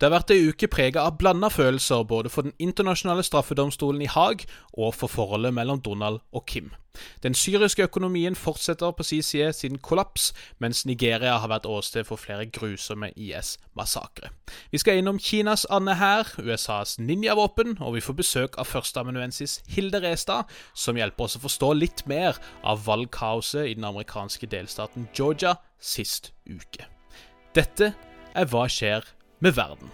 [0.00, 4.06] Det har vært ei uke prega av blanda følelser både for den internasjonale straffedomstolen i
[4.08, 6.70] Haag og for forholdet mellom Donald og Kim.
[7.20, 12.16] Den syriske økonomien fortsetter på sin side sin kollaps, mens Nigeria har vært åsted for
[12.16, 14.32] flere grusomme IS-massakre.
[14.72, 20.00] Vi skal innom Kinas Anne her, USAs ninjavåpen, og vi får besøk av førsteamanuensis Hilde
[20.00, 25.58] Restad, som hjelper oss å forstå litt mer av valgkaoset i den amerikanske delstaten Georgia
[25.76, 26.88] sist uke.
[27.52, 27.92] Dette
[28.32, 29.04] er Hva skjer
[29.40, 29.88] med verden.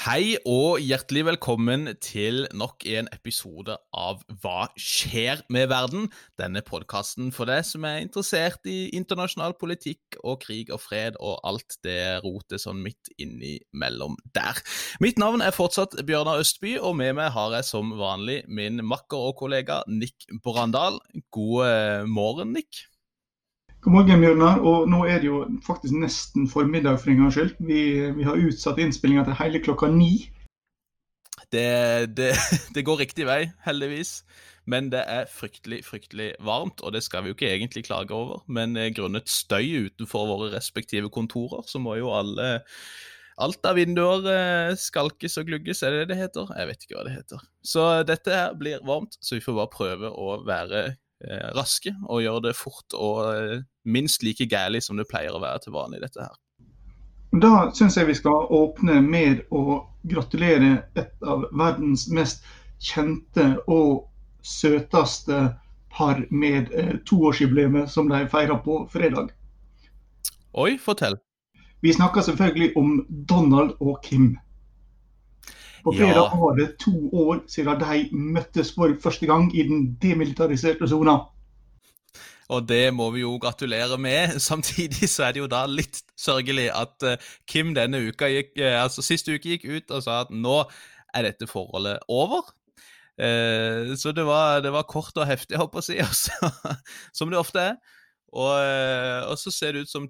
[0.00, 6.06] Hei og hjertelig velkommen til nok en episode av Hva skjer med verden?
[6.40, 11.44] Denne podkasten for deg som er interessert i internasjonal politikk og krig og fred og
[11.44, 14.62] alt det rotet sånn midt innimellom der.
[15.04, 19.28] Mitt navn er fortsatt Bjørnar Østby, og med meg har jeg som vanlig min makker
[19.28, 20.96] og kollega Nick Brandal.
[21.28, 22.86] God eh, morgen, Nick.
[23.80, 24.58] God morgen, Bjørnar.
[24.60, 27.54] Og nå er det jo faktisk nesten formiddag for en gangs skyld.
[27.64, 27.80] Vi,
[28.12, 30.28] vi har utsatt innspillinga til hele klokka ni.
[31.48, 32.34] Det, det,
[32.76, 34.18] det, går riktig vei, heldigvis.
[34.68, 38.44] Men det er fryktelig, fryktelig varmt, og det skal vi jo ikke egentlig klage over.
[38.52, 42.58] Men eh, grunnet støy utenfor våre respektive kontorer, så må jo alle
[43.40, 46.50] Alt av vinduer eh, skalkes og glugges, er det det heter?
[46.52, 47.44] Jeg vet ikke hva det heter.
[47.64, 50.82] Så dette her blir varmt, så vi får bare prøve å være
[51.56, 55.64] raske og gjøre det fort og eh, minst like gærlig som det pleier å være
[55.64, 56.36] til vanlig, dette her.
[57.30, 62.46] Da syns jeg vi skal åpne med å gratulere et av verdens mest
[62.82, 64.08] kjente og
[64.42, 65.50] søteste
[65.94, 69.30] par med eh, toårsjubileet som de feirer på fredag.
[70.58, 71.20] Oi, fortell.
[71.80, 74.34] Vi snakker selvfølgelig om Donald og Kim.
[75.84, 76.38] På fredag ja.
[76.40, 81.18] var det to år siden de møttes for første gang i den demilitariserte sona.
[82.50, 84.38] Og det må vi jo gratulere med.
[84.50, 88.82] Samtidig så er det jo da litt sørgelig at uh, Kim denne uka gikk, uh,
[88.82, 90.64] altså sist uke gikk ut og sa at nå
[91.14, 92.50] er dette forholdet over.
[93.20, 96.52] Uh, så det var, det var, kort og heftig, jeg håper å si, altså,
[97.14, 97.80] som det ofte er.
[98.30, 98.46] Og,
[99.26, 100.04] og, så ser det ut som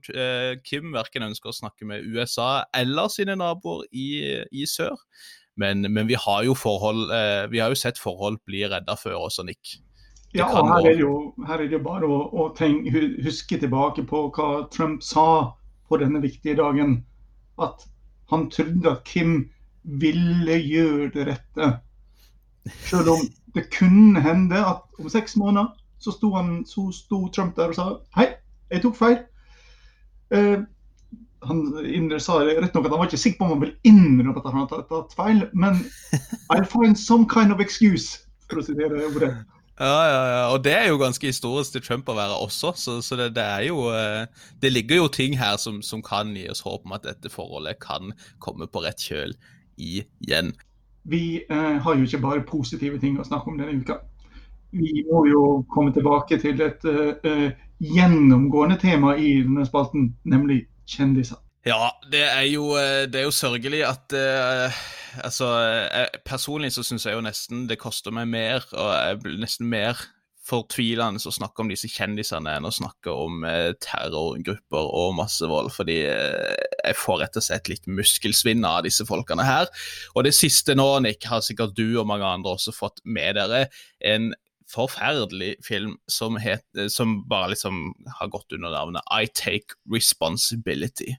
[0.69, 4.11] Kim verken ønsker å snakke med USA eller sine naboer i,
[4.53, 4.93] i sør.
[5.61, 7.11] Men, men, vi har jo forhold,
[7.53, 9.77] vi har jo sett forhold bli redda før også, Nick.
[10.33, 11.15] Ja, og her er, det jo,
[11.47, 15.27] her er det jo bare å, å tenke, huske tilbake på hva Trump sa
[15.91, 17.01] på denne viktige dagen.
[17.61, 17.83] At
[18.31, 19.51] han trodde at Kim
[19.83, 21.71] ville gjøre det rette.
[22.87, 27.57] Selv om det kunne hende at om seks måneder så sto, han, så sto Trump
[27.59, 28.31] der og sa hei,
[28.71, 29.19] jeg tok feil.
[30.31, 30.63] Uh,
[31.43, 34.49] han sa rett nok at han var ikke sikker på om han ville innrømme at
[34.51, 35.81] han hadde tatt feil, men
[36.53, 38.21] I'll find some kind of excuse,
[38.51, 39.33] for å sitere ordet.
[39.81, 40.41] Ja, ja, ja.
[40.53, 43.45] Og det er jo ganske historisk til Trump å være også, så, så det, det,
[43.45, 44.27] er jo eh,
[44.61, 47.81] Det ligger jo ting her som, som, kan gi oss håp om at dette forholdet
[47.81, 48.13] kan
[48.45, 49.33] komme på rett kjøl
[49.81, 50.53] igjen.
[51.09, 54.03] Vi eh, har jo ikke bare positive ting å snakke om denne uka.
[54.77, 61.41] Vi må jo komme tilbake til et eh, gjennomgående tema i denne spalten, nemlig kjendiser.
[61.67, 64.81] Ja, det er jo, eh, det er jo sørgelig at uh,
[65.27, 65.47] Altså,
[65.91, 69.67] jeg, personlig så syns jeg jo nesten det koster meg mer, og jeg blir nesten
[69.67, 69.99] mer
[70.47, 75.99] fortvilende å snakke om disse kjendisene enn å snakke om uh, terrorgrupper og massevold, fordi
[76.07, 79.67] uh, jeg får rett og slett litt muskelsvinn av disse folkene her.
[80.15, 83.67] Og det siste nå, Nick, har sikkert du og mange andre også fått med dere.
[83.99, 84.31] En
[84.71, 91.17] forferdelig film som, het, som bare liksom har gått under navnet I Take Responsibility.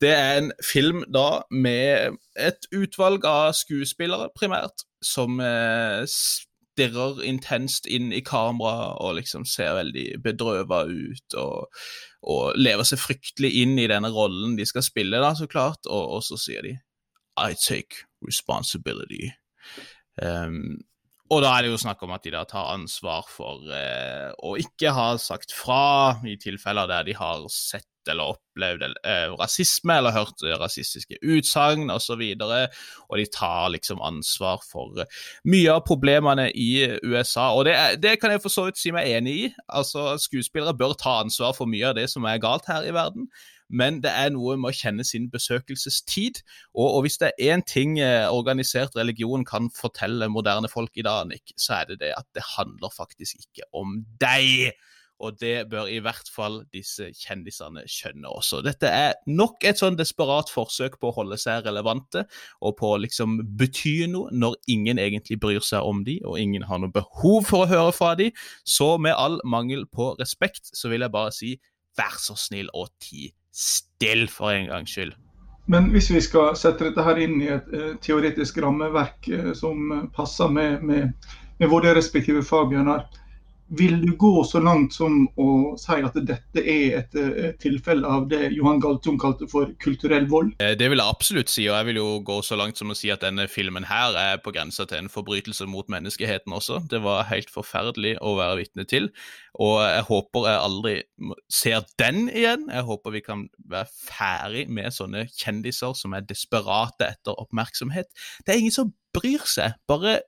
[0.00, 6.02] Det er en film da med et utvalg av skuespillere, primært, som eh,
[6.74, 11.36] stirrer intenst inn i kamera og liksom ser veldig bedrøva ut.
[11.38, 11.84] Og,
[12.22, 15.86] og, lever seg fryktelig inn i denne rollen de skal spille, da, så klart.
[15.86, 16.74] Og, og så sier de
[17.38, 19.30] I take responsibility.
[20.22, 20.82] Um,
[21.34, 24.54] og da er det jo snakk om at de da tar ansvar for eh, å
[24.60, 30.12] ikke ha sagt fra i tilfeller der de har sett eller opplevd eh, rasisme eller
[30.14, 32.20] hørt rasistiske utsagn osv.
[32.20, 37.50] Og, så og de tar liksom ansvar for eh, mye av problemene i USA.
[37.56, 39.50] Og det, det kan jeg for så vidt si meg enig i.
[39.68, 43.30] Altså, Skuespillere bør ta ansvar for mye av det som er galt her i verden
[43.74, 46.40] men det er noe med å kjenne sin besøkelsestid.
[46.76, 51.06] Og, og hvis det er én ting eh, organisert religion kan fortelle moderne folk i
[51.06, 54.76] dag, Nick, så er det det at det handler faktisk ikke om deg.
[55.24, 58.58] og det bør i hvert fall disse kjendisene skjønne også.
[58.66, 62.24] Dette er nok et sånn desperat forsøk på å holde seg relevante,
[62.60, 66.66] og på å liksom bety noe når ingen egentlig bryr seg om de, og ingen
[66.68, 68.32] har noe behov for å høre fra de.
[68.66, 71.54] Så med all mangel på respekt, så vil jeg bare si
[71.96, 75.14] vær så snill og ti still for en gangs skyld.
[75.70, 79.92] Men hvis vi skal sette dette her inn i et uh, teoretisk rammeverk uh, som
[80.16, 81.30] passer med, med,
[81.62, 83.06] med våre respektive fagbjørner,
[83.78, 88.26] vil du gå så langt som å si at dette er et, et tilfelle av
[88.30, 90.54] det Johan Galtung kalte for kulturell vold?
[90.62, 92.98] Eh, det vil jeg absolutt si, og jeg vil jo gå så langt som å
[92.98, 96.82] si at denne filmen her er på grensa til en forbrytelse mot menneskeheten også.
[96.90, 99.10] Det var helt forferdelig å være vitne til,
[99.62, 100.94] og jeg håper jeg aldri
[101.52, 102.68] ser den igjen.
[102.72, 108.10] Jeg håper vi kan være ferdig med sånne kjendiser som er desperate etter oppmerksomhet.
[108.44, 109.78] Det er ingen som bryr seg.
[109.90, 110.18] Bare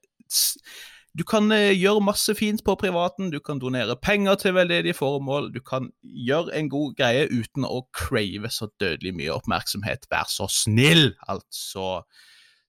[1.16, 5.48] du kan eh, gjøre masse fint på privaten, du kan donere penger til veldedige formål,
[5.54, 10.08] du kan gjøre en god greie uten å crave så dødelig mye oppmerksomhet.
[10.12, 12.02] Vær så snill, altså.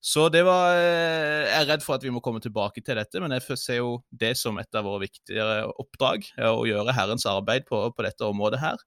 [0.08, 3.20] Så det var eh, Jeg er redd for at vi må komme tilbake til dette,
[3.20, 7.68] men jeg ser jo det som et av våre viktigere oppdrag, å gjøre Herrens arbeid
[7.68, 8.80] på, på dette området her.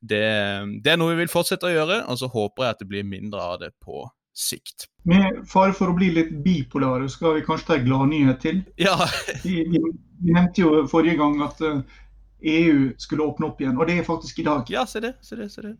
[0.00, 0.22] Det,
[0.84, 3.08] det, er noe vi vil fortsette å gjøre, og så håper jeg at det blir
[3.08, 4.86] mindre av det på sikt.
[5.02, 8.60] Med fare for å bli litt bipolare, skal vi kanskje ta en gladnyhet til.
[8.80, 8.96] Ja.
[9.44, 11.78] vi, vi, vi, nevnte jo forrige gang at EU
[12.42, 14.68] eh, e skulle åpne opp igjen, og det er faktisk i dag.
[14.72, 15.74] Ja, se det, se det, se det.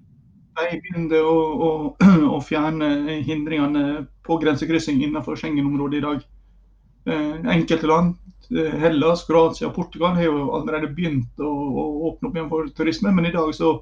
[0.60, 1.36] De begynte å,
[1.66, 1.70] å,
[2.34, 6.26] å, fjerne hindringene på grensekryssing innenfor Schengen-området i dag.
[7.10, 8.18] Eh, enkelte land,
[8.50, 12.74] eh, Hellas, Kroatia og Portugal, har jo allerede begynt å, å, åpne opp igjen for
[12.76, 13.78] turisme, men i dag så,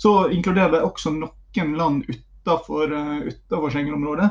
[0.00, 4.30] så inkluderer de også noen land ute utafor uh, Schengen-området,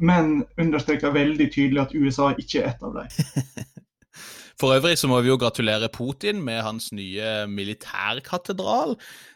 [0.00, 3.08] men understreker veldig tydelig at USA ikke er et av dem.
[4.60, 8.92] For øvrig så må vi jo gratulere Putin med hans nye militærkatedral.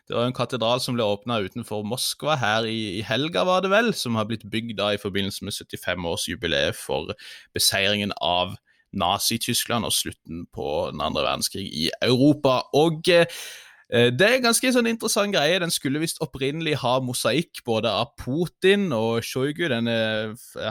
[0.08, 3.70] Det var en katedral som ble åpna utenfor Moskva her i, i, helga, var det
[3.72, 7.16] vel, som har blitt bygd da i forbindelse med 75-årsjubileet for
[7.56, 8.58] beseiringen av
[8.92, 12.60] Nazi-Tyskland og slutten på den andre verdenskrig i Europa.
[12.76, 15.60] Og eh, Eh, det er en ganske sånn interessant greie.
[15.62, 19.94] Den skulle visst opprinnelig ha mosaikk både av Putin og Shoigu, denne,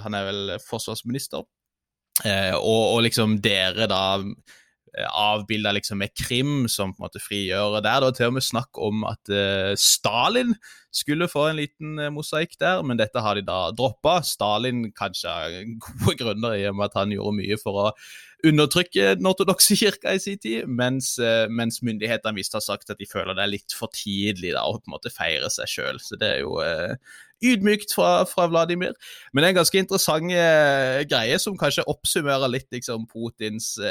[0.03, 1.45] han er vel forsvarsminister,
[2.25, 7.23] eh, og, og liksom dere da eh, avbilda liksom med Krim som på en måte
[7.23, 7.79] frigjør.
[7.79, 10.51] Der det var til og med snakk om at uh, Stalin
[10.93, 14.19] skulle få en liten uh, mosaikk der, men dette har de da droppa.
[14.27, 17.89] Stalin kanskje av gode grunner i og med at han gjorde mye for å
[18.43, 22.99] undertrykke den ortodokse kirka i sin tid, mens, uh, mens myndighetene visst har sagt at
[22.99, 26.01] de føler det er litt for tidlig da, å på en måte feire seg sjøl.
[26.03, 26.59] Så det er jo
[27.43, 28.93] ydmykt fra, fra, Vladimir.
[29.31, 30.31] Men det er en ganske interessant
[31.11, 33.73] greie som kanskje oppsummerer litt liksom Putins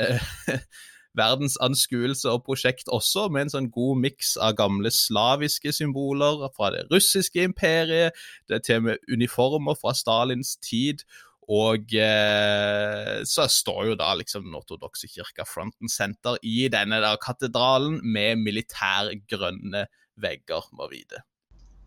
[1.19, 6.87] verdensanskuelse og prosjekt også, med en sånn god miks av gamle slaviske symboler fra det
[6.93, 8.17] russiske imperiet,
[8.49, 11.05] det er til og med uniformer fra Stalins tid.
[11.53, 17.03] Og eh, så står jo da liksom den ortodokse kirka front and center i denne
[17.03, 19.85] der katedralen med militærgrønne
[20.23, 21.25] vegger, må vite.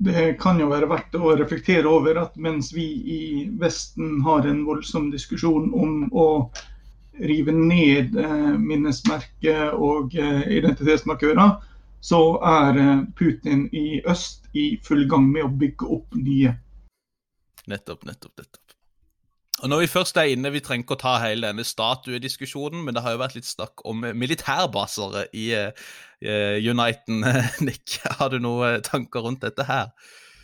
[0.05, 2.85] Det kan jo være verdt å reflektere over at mens vi
[3.15, 3.19] i
[3.61, 6.27] Vesten har en voldsom diskusjon om å
[7.23, 11.55] rive ned eh, minnesmerket og eh, identitetsmarkører,
[12.03, 16.57] så er eh, Putin i øst i full gang med å bygge opp nye.
[17.71, 18.64] Nettopp, nettopp, nettopp.
[19.63, 22.95] Og når Vi først er inne, vi trenger ikke å ta hele denne statuediskusjonen, men
[22.95, 27.23] det har jo vært litt snakk om militærbaser i uh, Uniten.
[27.65, 29.93] Nick, har du noen tanker rundt dette her?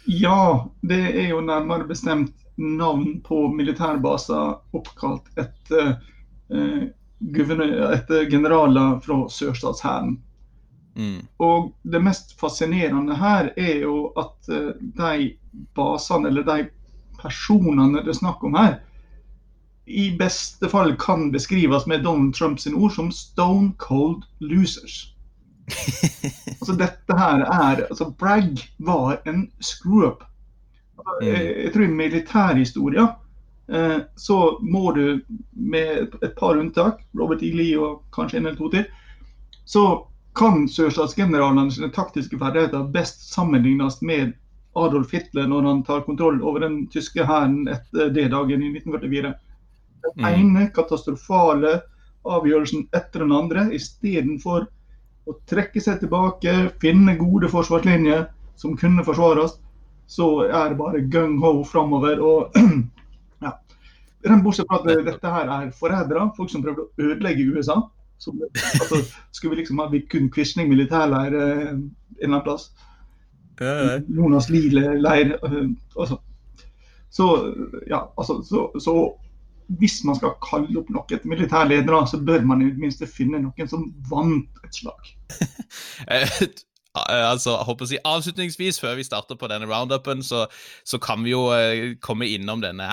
[0.08, 6.00] Ja, det er jo nærmere bestemt navn på militærbaser oppkalt etter
[6.52, 6.84] Eh,
[7.94, 10.18] etter generaler fra sørstatshæren.
[10.96, 11.28] Mm.
[11.38, 15.30] Og det mest fascinerende her er jo at uh, de
[15.78, 16.66] basene, eller de
[17.22, 18.82] personene det er snakk om her,
[19.92, 25.08] i beste fall kan beskrives med Donald Trumps ord som 'stone cold losers'.
[26.60, 30.24] altså dette her er altså Bragg var en screw-up.
[30.98, 31.28] Mm.
[31.28, 33.08] Jeg, jeg tror i militærhistoria
[33.72, 37.54] Eh, så må du, med et par unntak, Robert E.
[37.56, 38.88] Lee og kanskje en eller to til,
[39.66, 39.84] så
[40.36, 44.34] kan sørstatsgeneralene sine taktiske ferdigheter best sammenlignes med
[44.76, 49.34] Adolf Hitler når han tar kontroll over den tyske hæren etter D-dagen i 1944.
[50.04, 50.30] Den mm.
[50.34, 51.80] ene katastrofale
[52.28, 54.68] avgjørelsen etter den andre, istedenfor
[55.30, 58.28] å trekke seg tilbake, finne gode forsvarslinjer
[58.60, 59.58] som kunne forsvares,
[60.12, 62.22] så er det bare gung-ho framover.
[62.22, 62.58] Og
[64.44, 67.80] Bortsett fra at dette her er forrædere, folk som prøvde å ødelegge USA.
[68.22, 69.00] Så, altså,
[69.34, 71.88] skulle vi liksom ha kun Quisling militærleir eh, en
[72.20, 72.68] eller annen plass?
[74.08, 75.40] Jonas Liele-leir.
[75.96, 76.20] Altså.
[77.10, 77.54] Så,
[77.90, 78.96] ja, altså, så, så,
[79.80, 83.70] hvis man skal kalle opp noen militærledere, så bør man i det minste finne noen
[83.72, 85.14] som vant et slag.
[86.92, 90.44] Eh, altså, jeg håper å si Avslutningsvis, før vi starter på denne roundupen, så,
[90.84, 92.88] så kan vi jo uh, komme innom denne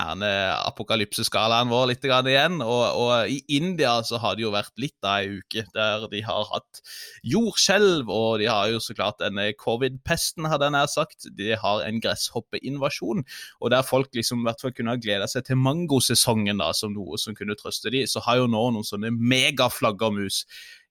[0.69, 2.61] apokalypseskalaen vår litt igjen.
[2.63, 6.23] Og, og, i India så har det jo vært litt av ei uke der de
[6.23, 6.83] har hatt
[7.27, 11.31] jordskjelv, og de har jo så klart denne covid-pesten, hadde jeg nær sagt.
[11.35, 13.27] De har en gresshoppeinvasjon,
[13.59, 16.95] og der folk liksom i hvert fall kunne ha gleda seg til mangosesongen da, som
[16.95, 20.45] noe som kunne trøste de, så har jo nå noen sånne megaflaggermus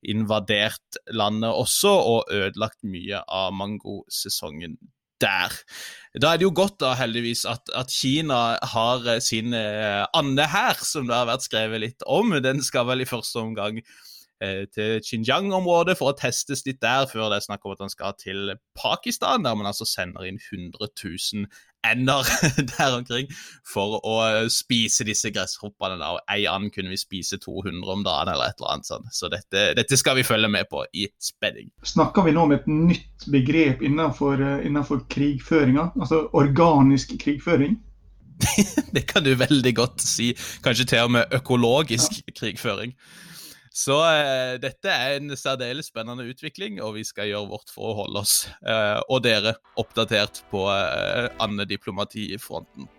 [0.06, 4.78] invadert landet også, og ødelagt mye av mangosesongen
[5.22, 5.54] der.
[6.22, 10.78] Da er det jo godt da heldigvis at, at Kina har eh, sin eh, andehær,
[10.86, 12.36] som det har vært skrevet litt om.
[12.44, 13.82] Den skal vel i første omgang
[14.74, 18.14] til Xinjiang-området for å testes litt der, før det er snakk om at han skal
[18.22, 21.48] til Pakistan, der man altså sender inn 100 000
[21.92, 22.28] ender
[22.78, 23.30] der omkring
[23.68, 24.18] for å
[24.52, 25.98] spise disse gresshoppene.
[26.02, 26.14] Da.
[26.16, 29.10] Og ei and kunne vi spise 200 om dagen, eller et eller annet sånt.
[29.16, 31.72] Så dette, dette skal vi følge med på i spenning.
[31.88, 35.92] Snakker vi nå om et nytt begrep innenfor, eh, innenfor krigføringa?
[36.02, 37.78] Altså organisk krigføring?
[38.96, 40.34] det kan du veldig godt si.
[40.66, 42.36] Kanskje til og med økologisk ja.
[42.38, 42.94] krigføring.
[43.78, 47.98] Så eh, dette er en særdeles spennende utvikling, og vi skal gjøre vårt for å
[48.00, 52.90] holde oss eh, og dere oppdatert på eh, andediplomati-fronten.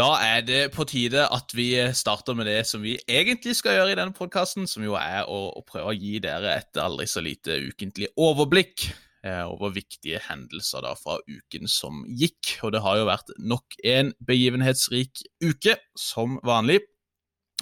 [0.00, 3.92] Da er det på tide at vi starter med det som vi egentlig skal gjøre
[3.92, 7.20] i denne podkasten, som jo er å, å prøve å gi dere et aldri så
[7.20, 8.88] lite ukentlig overblikk
[9.22, 12.56] over viktige hendelser da fra uken som gikk.
[12.66, 16.80] Og det har jo vært nok en begivenhetsrik uke, som vanlig.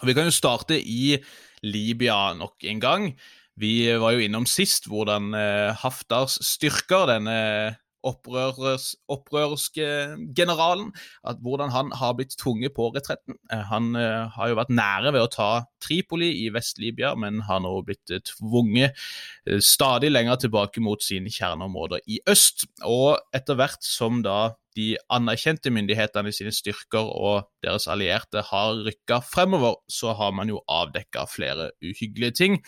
[0.01, 1.19] Vi kan jo starte i
[1.67, 3.07] Libya nok en gang.
[3.61, 7.37] Vi var jo innom sist hvordan eh, Haftars styrker, denne
[8.07, 9.87] opprørs, opprørske
[10.37, 10.91] generalen.
[11.27, 13.37] At hvordan han har blitt tvunget på retretten.
[13.53, 15.51] Eh, han uh, har jo vært nære ved å ta
[15.83, 18.97] Tripoli i Vest-Libya, men har nå blitt uh, tvunget
[19.65, 22.67] stadig lenger tilbake mot sine kjerneområder i øst.
[22.87, 29.19] Og etter hvert som da de anerkjente myndighetene sine styrker og deres allierte har rykka
[29.27, 32.59] fremover, så har man jo avdekka flere uhyggelige ting.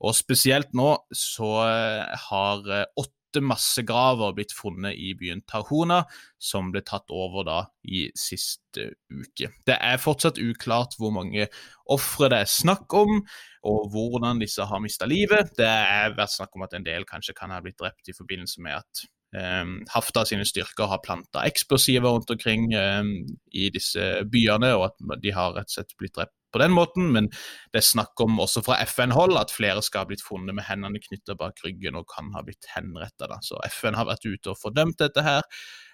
[0.00, 6.04] Og spesielt nå så har åtte åtte massegraver blitt funnet i byen Tahuna,
[6.38, 9.52] som ble tatt over da i siste uke.
[9.66, 11.46] Det er fortsatt uklart hvor mange
[11.90, 13.22] ofre det er snakk om,
[13.62, 15.54] og hvordan disse har mista livet.
[15.56, 18.62] Det er vært snakk om at en del kanskje kan ha blitt drept i forbindelse
[18.62, 19.06] med at
[19.36, 23.14] um, Hafta sine styrker har planta eksplosiver rundt omkring um,
[23.52, 27.12] i disse byene, og at de har rett og slett blitt drept på den måten,
[27.14, 27.28] men
[27.70, 31.02] det er snakk om også fra FN-hold at flere skal ha blitt funnet med hendene
[31.02, 33.38] knytta bak ryggen og kan ha blitt henretta.
[33.46, 35.46] Så FN har vært ute og fordømt dette her,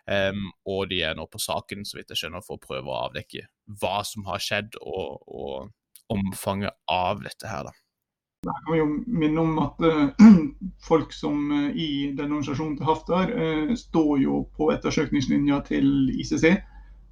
[0.08, 3.02] um, og de er nå på saken så vidt jeg skjønner, for å prøve å
[3.08, 3.44] avdekke
[3.82, 7.68] hva som har skjedd og, og omfanget av dette her.
[7.68, 7.85] da.
[8.46, 10.30] Jeg kan jo minne om at uh,
[10.88, 16.56] folk som uh, i den organisasjonen til Haftar uh, står jo på ettersøkningslinja til ICC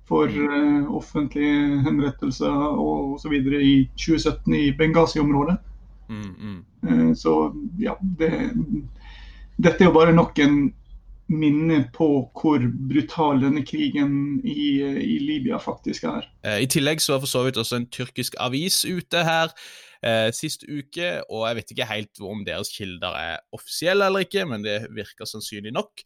[0.04, 0.28] for
[0.92, 3.32] offentlige henrettelser og osv.
[3.56, 5.54] i 2017 i Benghazi-området.
[6.12, 7.14] Mm, mm.
[7.16, 7.32] Så
[7.80, 8.28] ja, det,
[9.56, 10.58] dette er jo bare nok en
[11.32, 16.28] minne på hvor brutal denne krigen i, i Libya faktisk er.
[16.44, 19.54] Eh, I tillegg så var for så vidt også en tyrkisk avis ute her
[20.04, 24.44] eh, sist uke, og jeg vet ikke helt om deres kilder er offisielle eller ikke,
[24.48, 26.04] men det virker sannsynlig nok.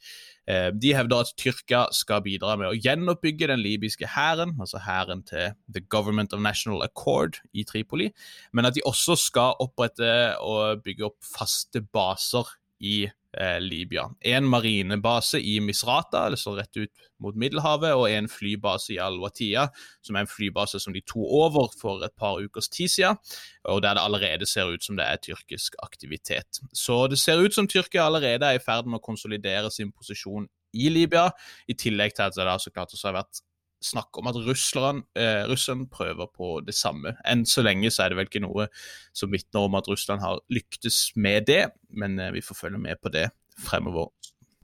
[0.48, 5.24] Eh, de hevder at Tyrkia skal bidra med å gjenoppbygge den libyske hæren, altså hæren
[5.26, 8.12] til The Government of National Accord i Tripoli,
[8.52, 14.08] men at de også skal opprette og bygge opp faste baser i eh, Libya.
[14.24, 19.66] En marinebase i Misrata, altså rett ut mot Middelhavet, og en flybase i Al-Watiya,
[20.06, 23.18] som er en flybase som de to over for et par ukers tid siden,
[23.64, 26.62] og der det allerede ser ut som det er tyrkisk aktivitet.
[26.72, 30.48] Så det ser ut som Tyrkia allerede er i ferd med å konsolidere sin posisjon
[30.76, 31.28] i Libya,
[31.68, 33.42] i tillegg til at det har så klart også har vært
[33.84, 37.14] snakk om at russerne, eh, russerne prøver på det samme.
[37.28, 38.68] Enn så lenge så er det vel ikke noe
[39.16, 43.00] som vitner om at Russland har lyktes med det, men eh, vi får følge med
[43.02, 44.10] på det fremover.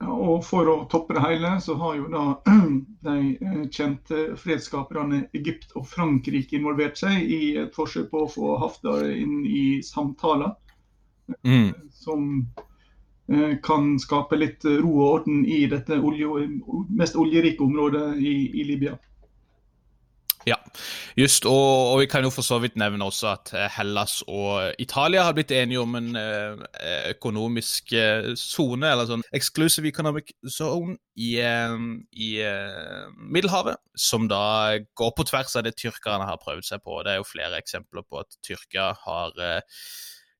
[0.04, 2.24] Og For å toppe det hele, så har jo da
[3.06, 8.54] de eh, kjente fredsskaperne Egypt og Frankrike involvert seg i et forsøk på å få
[8.62, 10.56] Haftar inn i samtaler.
[11.46, 11.70] Mm.
[11.94, 12.26] Som
[12.58, 12.73] eh,
[13.64, 16.44] kan skape litt ro og orden i dette olje,
[16.92, 18.98] mest oljerike området i, i Libya.
[20.44, 20.58] Ja,
[21.16, 24.74] just, og, og, vi kan jo for så vidt nevne også at eh, Hellas og
[24.82, 26.64] Italia har blitt enige om en eh,
[27.14, 31.78] økonomisk eh, sone, eller sånn exclusive economic zone, i, eh,
[32.12, 37.00] i eh, Middelhavet, som da går på tvers av det tyrkerne har prøvd seg på.
[37.06, 39.40] Det er jo flere eksempler på at Tyrkia har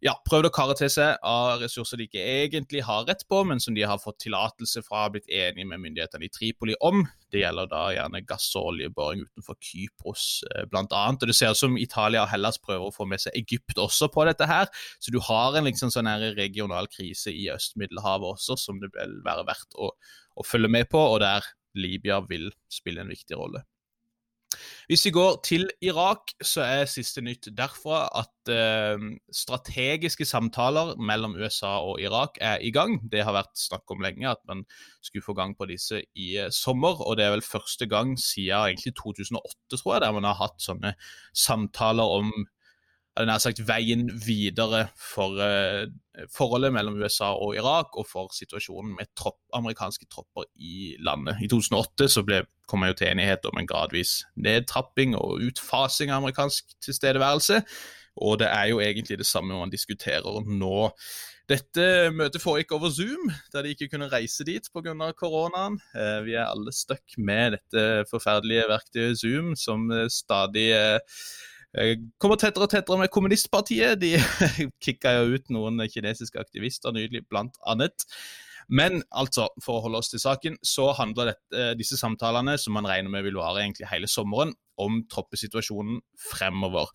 [0.05, 3.63] ja, prøvd å kare til seg av ressurser de ikke egentlig har rett på, men
[3.63, 7.07] som de har fått tillatelse fra og blitt enige med myndighetene i Tripoli om.
[7.33, 11.03] Det gjelder da gjerne gass- og oljeboring utenfor Kypros eh, bl.a.
[11.23, 14.29] Det ser ut som Italia og Hellas prøver å få med seg Egypt også på
[14.29, 14.69] dette her.
[15.01, 19.23] Så du har en liksom sånn her regional krise i Øst-Middelhavet også, som det vil
[19.25, 19.95] være verdt å,
[20.37, 21.49] å følge med på, og der
[21.81, 23.65] Libya vil spille en viktig rolle.
[24.91, 31.37] Hvis vi går til Irak, så er siste nytt derfra at eh, strategiske samtaler mellom
[31.41, 32.99] USA og Irak er i gang.
[33.13, 34.65] Det har vært snakk om lenge at man
[35.01, 37.01] skulle få gang på disse i eh, sommer.
[37.01, 40.61] Og det er vel første gang siden egentlig 2008, tror jeg, der man har hatt
[40.61, 40.95] sånne
[41.33, 42.35] samtaler om
[43.23, 45.87] nær sagt veien videre for eh,
[46.35, 51.39] forholdet mellom USA og Irak, og for situasjonen med tropp, amerikanske tropper i landet.
[51.45, 56.23] I 2008 så ble, kom jo til enighet om en gradvis nedtrapping og utfasing av
[56.23, 57.61] amerikansk tilstedeværelse,
[58.25, 60.91] og det er jo egentlig det samme man diskuterer nå.
[61.51, 65.11] Dette møtet foregikk over Zoom, da de ikke kunne reise dit pga.
[65.13, 65.77] koronaen.
[65.93, 71.01] Eh, vi er alle stuck med dette forferdelige verktøyet Zoom, som stadig eh,
[72.23, 74.01] kommer tettere og tettere med kommunistpartiet.
[74.01, 74.15] De
[74.85, 78.07] kicka jo ut noen kinesiske aktivister nydelig, blant annet.
[78.69, 82.75] Men altså, for å holde oss til saken, så handler dette, eh, disse samtalene, som
[82.77, 86.89] man regner med vil vare egentlig hele sommeren, om troppesituasjonen fremover.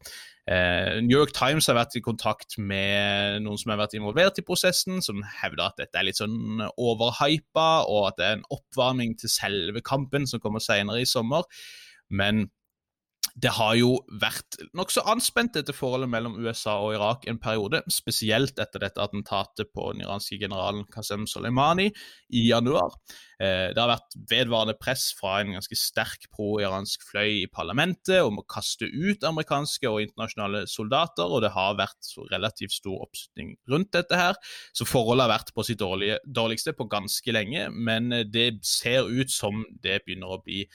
[0.49, 4.45] Eh, New York Times har vært i kontakt med noen som har vært involvert i
[4.45, 9.15] prosessen, som hevder at dette er litt sånn overhypa, og at det er en oppvarming
[9.19, 11.47] til selve kampen som kommer senere i sommer.
[12.09, 12.49] Men
[13.35, 17.81] det har jo vært nokså anspent, dette forholdet mellom USA og Irak en periode.
[17.91, 21.89] Spesielt etter dette attentatet på den iranske generalen Qasem Soleimani
[22.33, 22.95] i januar.
[23.39, 28.41] Eh, det har vært vedvarende press fra en ganske sterk pro-iransk fløy i parlamentet om
[28.41, 33.93] å kaste ut amerikanske og internasjonale soldater, og det har vært relativt stor oppslutning rundt
[33.95, 34.35] dette her.
[34.75, 39.63] Så forholdet har vært på sitt dårligste på ganske lenge, men det ser ut som
[39.71, 40.65] det begynner å bli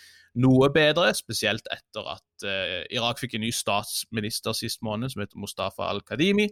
[0.40, 5.38] noe bedre, spesielt etter at uh, Irak fikk en ny statsminister sist måned som heter
[5.38, 6.48] Mustafa al-Kadimi.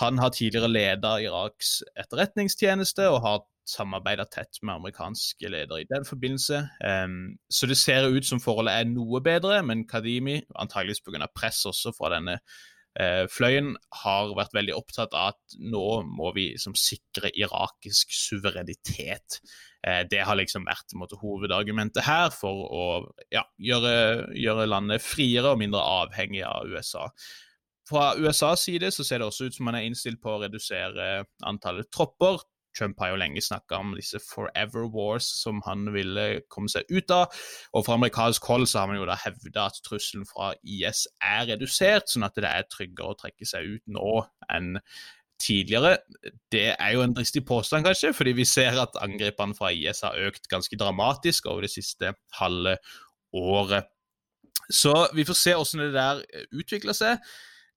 [0.00, 6.06] Han har tidligere ledet Iraks etterretningstjeneste og har samarbeida tett med amerikanske ledere i den
[6.06, 6.64] forbindelse.
[6.82, 11.28] Um, så det ser ut som forholdet er noe bedre, men Kadimi, antageligvis pga.
[11.34, 16.50] press også fra denne uh, fløyen, har vært veldig opptatt av at nå må vi
[16.54, 19.40] liksom, sikre irakisk suverenitet.
[19.86, 22.88] Uh, det har liksom vært måte, hovedargumentet her for å
[23.32, 27.08] ja, gjøre, gjøre landet friere og mindre avhengig av USA.
[27.90, 31.24] Fra USAs side så ser det også ut som man er innstilt på å redusere
[31.48, 32.38] antallet tropper
[32.76, 37.12] Trump har jo lenge snakka om disse forever wars som han ville komme seg ut
[37.14, 37.30] av.
[37.74, 41.48] Og fra amerikansk hold så har man jo da hevda at trusselen fra IS er
[41.52, 44.20] redusert, sånn at det er tryggere å trekke seg ut nå
[44.52, 44.76] enn
[45.40, 45.96] tidligere.
[46.52, 50.18] Det er jo en dristig påstand, kanskje, fordi vi ser at angrepene fra IS har
[50.28, 52.76] økt ganske dramatisk over det siste halve
[53.36, 53.88] året.
[54.70, 56.20] Så vi får se hvordan det der
[56.60, 57.24] utvikler seg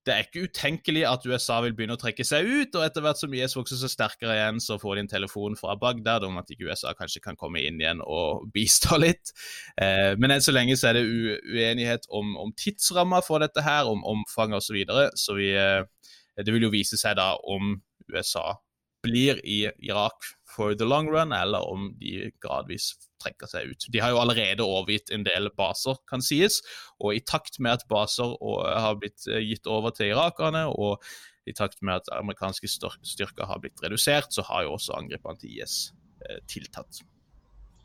[0.04, 3.20] det er ikke utenkelig at USA vil begynne å trekke seg ut, og etter hvert
[3.22, 6.52] som IS vokser seg sterkere igjen, så får de en telefon fra Bagdad om at
[6.52, 9.32] ikke USA kanskje kan komme inn igjen og bistå litt.
[9.80, 13.88] Eh, men enn så lenge så er det uenighet om, om tidsramma for dette her,
[13.88, 15.08] om omfanget osv., så, videre.
[15.20, 16.12] så vi, eh,
[16.44, 17.78] det vil jo vise seg da om
[18.12, 18.58] USA
[19.04, 23.88] blir i Irak for the long run, eller om de gradvis trekker seg ut.
[23.94, 26.62] De har jo allerede overgitt en del baser, kan sies,
[27.00, 31.04] og i takt med at baser har blitt eh, gitt over til irakerne, og
[31.50, 35.58] i takt med at amerikanske styrker har blitt redusert, så har jo også angrepene til
[35.58, 35.92] IS
[36.28, 37.04] eh, tiltatt.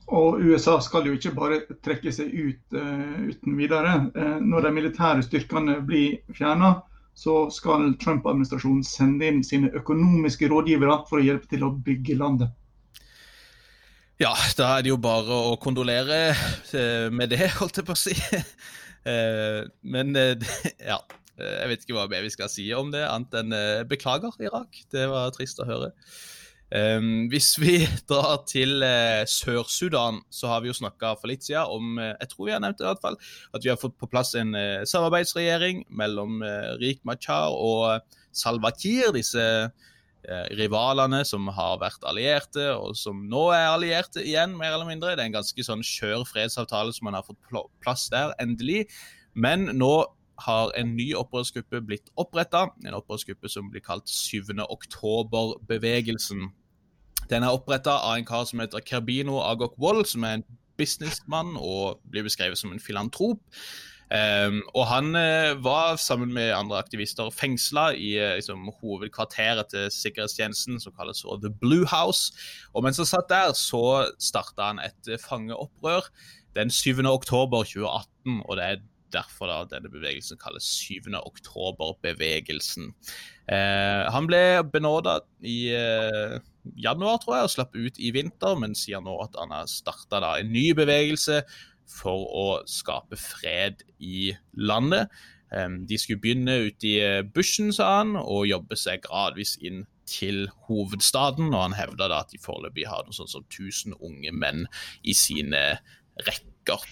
[0.08, 3.90] Og USA skal jo ikke bare trekke seg ut uh, uten videre.
[4.16, 6.78] Uh, når de militære styrkene blir fjerna,
[7.18, 12.54] så skal Trump-administrasjonen sende inn sine økonomiske rådgivere for å hjelpe til å bygge landet.
[14.18, 18.04] Ja, da er det jo bare å kondolere eh, med det, holdt jeg på å
[18.06, 18.18] si.
[19.08, 20.42] Eh, men eh,
[20.90, 20.96] ja,
[21.38, 23.54] jeg vet ikke hva mer vi skal si om det, annet enn
[23.88, 24.74] beklager, Irak.
[24.92, 25.92] Det var trist å høre.
[27.32, 27.74] Hvis vi
[28.10, 28.84] drar til
[29.30, 32.80] Sør-Sudan, så har vi jo snakka for litt siden om jeg tror vi har nevnt
[32.80, 33.18] det i hvert fall,
[33.56, 34.52] at vi har fått på plass en
[34.84, 36.42] samarbeidsregjering mellom
[36.82, 38.04] Rik Machar og
[38.36, 39.46] Salva Kiir, disse
[40.58, 45.14] rivalene som har vært allierte, og som nå er allierte igjen, mer eller mindre.
[45.16, 47.40] Det er en ganske sånn skjør fredsavtale som man har fått
[47.80, 48.86] plass der, endelig.
[49.38, 49.92] Men nå
[50.44, 52.68] har en ny opprørsgruppe blitt oppretta.
[52.86, 54.54] En opprørsgruppe som blir kalt 7.
[54.68, 56.48] oktober-bevegelsen.
[57.28, 60.46] Den er oppretta av en kar som heter Kerbino Agok Wold, som er en
[60.78, 63.42] businessmann og blir beskrevet som en filantrop.
[64.08, 69.90] Um, og han uh, var sammen med andre aktivister fengsla i uh, liksom, hovedkvarteret til
[69.92, 72.32] sikkerhetstjenesten, som kalles uh, The Blue House.
[72.72, 76.08] Og mens han satt der, så starta han et uh, fangeopprør
[76.56, 77.04] den 7.
[77.04, 78.40] oktober 2018.
[78.48, 78.80] og det er
[79.14, 81.08] derfor da denne bevegelsen kalles 7.
[81.18, 82.92] oktober-bevegelsen.
[83.48, 84.42] Eh, han ble
[84.72, 86.36] benåda i eh,
[86.76, 90.22] januar, tror jeg, og slapp ut i vinter, men sier nå at han har starta
[90.36, 91.42] en ny bevegelse
[91.88, 95.08] for å skape fred i landet.
[95.52, 99.86] Eh, de skulle begynne ute i eh, bushen, sa han, og jobbe seg gradvis inn
[100.08, 101.52] til hovedstaden.
[101.52, 104.66] Og han hevda at de foreløpig har noe sånt som 1000 unge menn
[105.04, 105.64] i sine
[106.28, 106.84] rekker.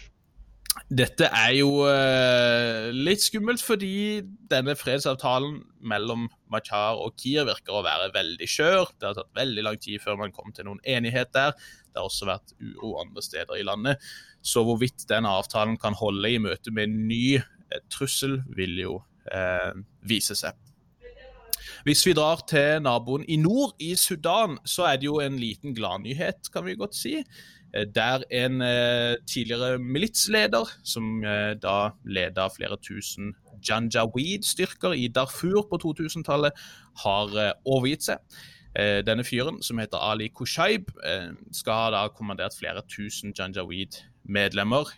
[0.86, 7.82] Dette er jo uh, litt skummelt, fordi denne fredsavtalen mellom Machar og Kier virker å
[7.86, 8.92] være veldig skjør.
[8.94, 11.56] Det har tatt veldig lang tid før man kom til noen enighet der.
[11.56, 14.04] Det har også vært uro andre steder i landet.
[14.46, 19.00] Så hvorvidt denne avtalen kan holde i møte med en ny uh, trussel, vil jo
[19.32, 19.72] uh,
[20.06, 20.54] vise seg.
[21.86, 25.74] Hvis vi drar til naboen i nord, i Sudan, så er det jo en liten
[25.74, 27.20] gladnyhet, kan vi godt si.
[27.76, 33.34] Eh, der en eh, tidligere militsleder, som eh, da leda flere tusen
[33.68, 36.52] Janjaweed-styrker i Darfur på 2000-tallet,
[37.04, 38.36] har overgitt seg.
[38.76, 40.90] Denne fyren, som heter Ali Kushaib,
[41.52, 44.90] skal ha da kommandert flere tusen Janjaweed-medlemmer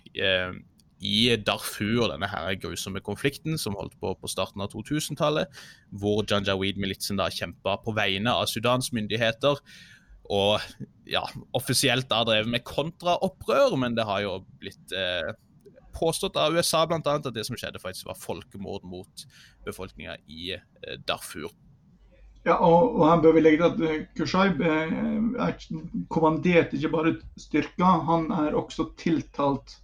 [0.99, 5.47] i Darfur, denne her grusomme konflikten som holdt på på starten av 2000-tallet,
[5.95, 9.63] hvor Janjaweed-militsen da kjempa på vegne av Sudans myndigheter
[10.29, 10.61] og
[11.09, 11.23] ja,
[11.57, 15.33] offisielt da drevet med kontraopprør, men det har jo blitt eh,
[15.97, 17.01] påstått av USA bl.a.
[17.01, 19.25] at det som skjedde faktisk var folkemord mot
[19.67, 21.51] befolkninga i eh, Darfur.
[22.47, 24.95] Ja, og, og, her bør vi legge til at eh, Kushaib eh,
[25.45, 25.57] er
[26.13, 29.79] kommandert ikke bare styrker, han er også tiltalt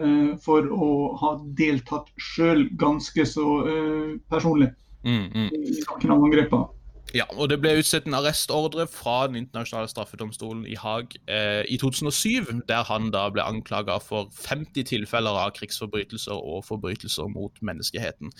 [0.00, 4.72] eh, for å ha deltatt sjøl ganske så eh, personlig
[5.06, 5.48] mm, mm.
[5.60, 6.79] i saken om angrepene.
[7.14, 11.78] Ja, og det ble utstedt en arrestordre fra Den internasjonale straffedomstolen i Haag eh, i
[11.80, 18.30] 2007, der han da ble anklaga for 50 tilfeller av krigsforbrytelser og forbrytelser mot menneskeheten.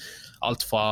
[0.47, 0.85] Alt fra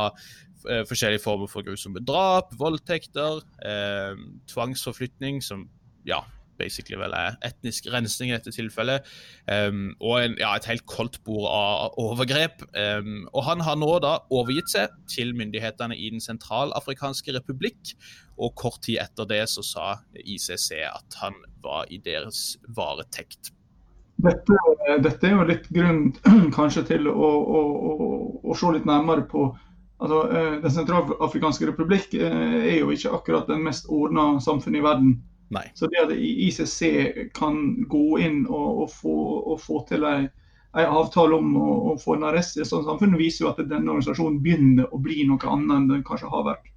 [0.67, 4.19] eh, forskjellige former for grusomme drap, voldtekter, eh,
[4.51, 5.69] tvangsforflytning, som
[6.07, 6.19] ja,
[6.59, 9.07] basically vel er etnisk rensning i dette tilfellet.
[9.47, 12.65] Um, og en, ja, et helt koldt bord av overgrep.
[12.75, 17.95] Um, og han har nå da overgitt seg til myndighetene i Den sentralafrikanske republikk.
[18.39, 19.87] Og kort tid etter det så sa
[20.19, 23.53] ICC at han var i deres varetekt.
[24.19, 24.55] Dette,
[24.99, 26.09] dette er jo litt grunn
[26.57, 28.07] kanskje til å, å, å,
[28.51, 29.47] å se litt nærmere på
[29.99, 34.83] altså, eh, Den sentralafrikanske republikk eh, er jo ikke akkurat den mest ordna samfunnet i
[34.85, 35.13] verden.
[35.49, 35.65] Nei.
[35.73, 39.15] Så det at ICC kan gå inn og, og, få,
[39.53, 40.27] og få, til en,
[40.77, 44.41] avtale om å få en arrest i et sånt samfunn, viser jo at denne organisasjonen
[44.45, 46.68] begynner å bli noe annet enn den kanskje har vært.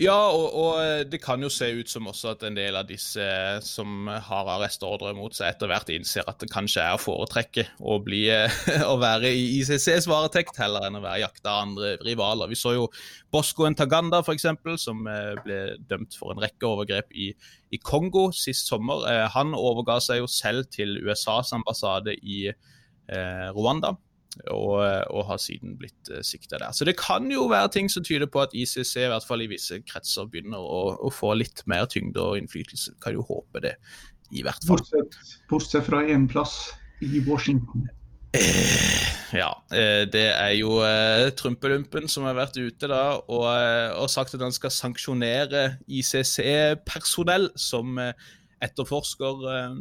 [0.00, 2.88] Ja, og, og, eh, det kan jo se ut som også at en del av
[2.88, 7.02] disse eh, som har arrestordre mot seg, etter hvert innser at det kanskje er å
[7.02, 8.56] foretrekke å, bli, eh,
[8.92, 12.50] å være i ICCs varetekt heller enn å være jakta av andre rivaler.
[12.50, 12.88] Vi så jo
[13.34, 14.48] Bosco Ntaganda, f.eks.,
[14.82, 15.06] som
[15.44, 17.30] ble dømt for en rekke overgrep i,
[17.70, 19.06] i Kongo sist sommer.
[19.36, 23.94] Han overga seg jo selv til USAs ambassade i eh, Rwanda
[24.50, 24.78] og,
[25.10, 26.72] og har siden blitt uh, sikta der.
[26.76, 29.50] Så det kan jo være ting som tyder på at ICC i hvert fall i
[29.50, 32.96] visse kretser begynner å, å få litt mer tyngde og innflytelse.
[33.04, 33.76] Kan jo håpe det,
[34.34, 34.80] i hvert fall.
[34.80, 35.20] Bortsett,
[35.50, 36.72] bortsett fra én plass,
[37.04, 37.88] i Washington.
[38.34, 43.92] Eh, ja, eh, det er jo eh, Trumpelumpen som har vært ute da og, eh,
[43.94, 48.10] og sagt at han skal sanksjonere ICC-personell som eh,
[48.64, 49.76] etterforsker eh,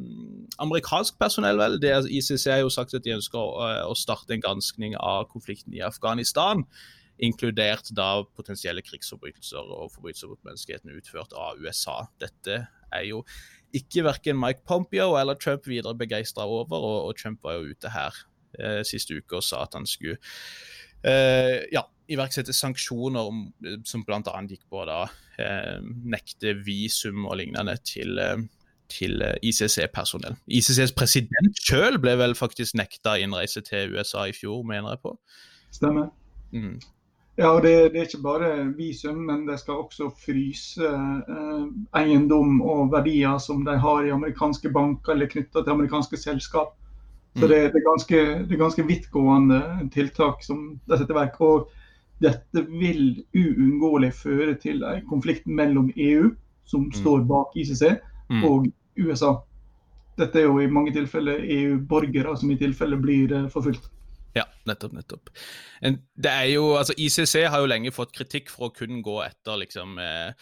[0.64, 1.80] amerikansk personell, vel.
[1.82, 5.30] Det, ICC har jo sagt at de ønsker å, eh, å starte en granskning av
[5.32, 6.66] konflikten i Afghanistan.
[7.24, 12.04] Inkludert da potensielle krigsforbrytelser og forbrytelser mot menneskeheten utført av USA.
[12.22, 13.24] Dette er jo
[13.74, 17.90] ikke verken Mike Pompeo eller Trump videre begeistra over, og, og, Trump var jo ute
[17.94, 18.18] her
[18.60, 20.20] eh, siste uke og sa at han skulle
[21.02, 23.32] eh, ja, iverksette sanksjoner
[23.88, 24.36] som bl.a.
[24.50, 25.00] gikk på å
[25.42, 28.44] eh, nekte visum og lignende til eh,
[28.94, 30.38] til eh, ICC-personell.
[30.48, 35.16] ICCs president sjøl ble vel faktisk nekta innreise til USA i fjor, mener jeg på.
[35.74, 36.12] Stemmer.
[36.54, 36.78] Mm.
[37.38, 41.64] Ja, og det, det, er ikke bare visum, men de skal også fryse eh,
[41.98, 46.76] eiendom og verdier som de har i amerikanske banker eller knytta til amerikanske selskap.
[47.34, 49.62] Så det, det, er ganske, det er ganske vidtgående
[49.94, 51.40] tiltak som de setter i verk.
[51.42, 51.72] Og
[52.22, 56.30] dette vil uunngåelig føre til en konflikt mellom EU,
[56.70, 56.94] som mm.
[57.02, 57.96] står bak ICC,
[58.30, 58.44] mm.
[58.46, 59.34] og USA.
[60.20, 63.90] Dette er jo i mange tilfeller EU-borgere som i tilfelle blir eh, forfulgt.
[64.34, 64.94] Ja, nettopp.
[64.98, 65.30] nettopp.
[65.82, 69.60] Det er jo, altså ICC har jo lenge fått kritikk for å kun gå etter
[69.62, 70.34] liksom eh,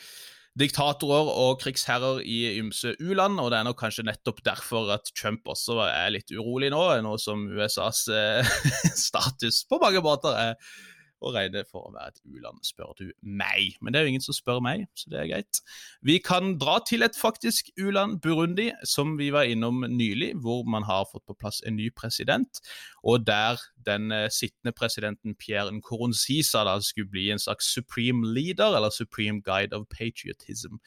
[0.59, 5.47] diktatorer og krigsherrer i ymse u-land, og det er nok kanskje nettopp derfor at Trump
[5.51, 8.55] også er litt urolig nå, nå som USAs eh,
[9.07, 10.73] status på mange måter er
[11.21, 13.75] å regner for å være et u-land, spør du meg.
[13.81, 15.61] Men det er jo ingen som spør meg, så det er greit.
[16.05, 20.85] Vi kan dra til et faktisk u-land, Burundi, som vi var innom nylig, hvor man
[20.87, 22.61] har fått på plass en ny president,
[23.03, 28.75] og der den uh, sittende presidenten Pierre Nkoronsisa da skulle bli en slags supreme leader,
[28.75, 30.81] eller supreme guide of patriotism.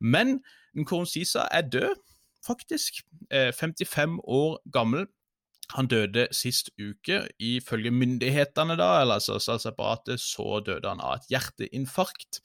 [0.00, 0.40] Men
[0.76, 1.94] Nkoronsisa er død,
[2.46, 3.02] faktisk.
[3.32, 5.06] Uh, eh, 55 år gammel.
[5.76, 7.26] Han døde sist uke.
[7.38, 12.40] Ifølge myndighetene, da, eller altså statsapparatet, så døde han av et hjerteinfarkt.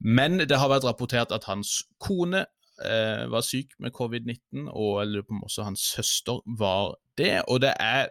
[0.00, 2.46] Men det har vært rapportert at hans kone
[2.84, 7.42] eh, var syk med covid-19, og jeg lurer på om også hans søster var det.
[7.48, 8.08] Og det er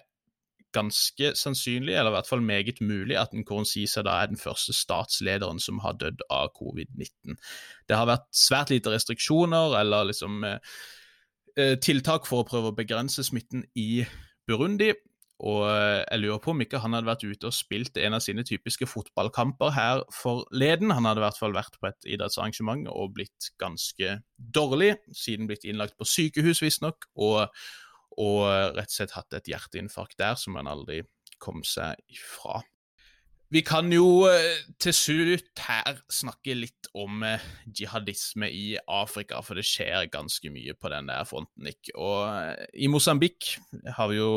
[0.75, 5.59] ganske sannsynlig, eller i hvert fall meget mulig, at Nkurunziza da er den første statslederen
[5.63, 7.37] som har dødd av covid-19.
[7.87, 10.77] Det har vært svært lite restriksjoner eller liksom eh,
[11.57, 14.05] eh tiltak for å prøve å begrense smitten i
[14.47, 14.93] Burundi.
[15.45, 18.23] Og eh, jeg lurer på om ikke han hadde vært ute og spilt en av
[18.25, 20.93] sine typiske fotballkamper her forleden.
[20.95, 25.67] Han hadde i hvert fall vært på et idrettsarrangement og blitt ganske dårlig, siden blitt
[25.67, 27.53] innlagt på sykehus, visstnok, og,
[28.17, 28.41] og
[28.79, 31.03] rett og slett hatt et hjerteinfarkt der som han aldri
[31.43, 32.63] kom seg ifra.
[33.53, 39.55] Vi kan jo eh, til slutt her snakke litt om eh, jihadisme i Afrika, for
[39.55, 41.69] det skjer ganske mye på den der fronten.
[41.71, 41.95] Ikke?
[41.95, 43.53] Og eh, i Mosambik
[43.95, 44.33] har vi jo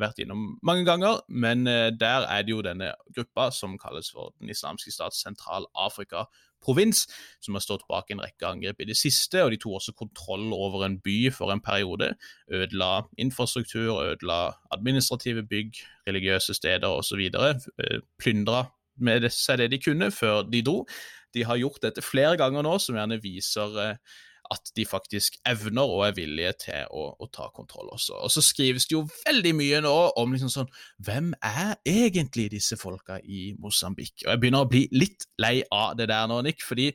[0.00, 4.50] vært innom mange ganger, men der er det jo denne gruppa som kalles for Den
[4.52, 6.26] islamske stats sentral-Afrika
[6.62, 7.06] provins,
[7.40, 10.52] som har stått bak en rekke angrep i det siste, og de tok også kontroll
[10.54, 12.12] over en by for en periode.
[12.52, 17.24] Ødela infrastruktur, ødela administrative bygg, religiøse steder osv.
[17.28, 18.66] Eh, Plyndra
[19.02, 20.82] med seg det de kunne før de dro.
[21.34, 24.20] De har gjort dette flere ganger nå, som gjerne viser eh,
[24.52, 28.18] at de faktisk evner og er villige til å, å, ta kontroll også.
[28.20, 30.70] Og så skrives det jo veldig mye nå om liksom sånn
[31.02, 34.14] Hvem er egentlig disse folka i Mosambik?
[34.26, 36.90] Og jeg begynner å bli litt lei av det der nå, Nick, fordi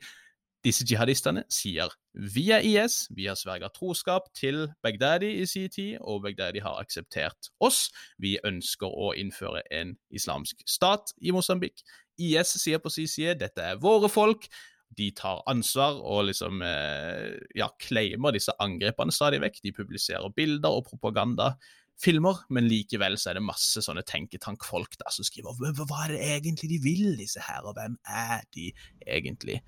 [0.66, 6.00] disse jihadistene sier vi er IS, vi har sverga troskap til Bagdadi i sin tid,
[6.00, 7.92] og Bagdadi har akseptert oss.
[8.18, 11.84] Vi ønsker å innføre en islamsk stat i Mosambik.
[12.18, 14.48] IS sier på sin side dette er våre folk,
[14.96, 19.60] de tar ansvar og liksom eh, ja, claimer disse angrepene stadig vekk.
[19.64, 25.28] De publiserer bilder og propagandafilmer, men likevel så er det masse sånne tenketankfolk der som
[25.28, 28.70] skriver hva er det egentlig de vil, disse her, og hvem er de
[29.06, 29.60] egentlig?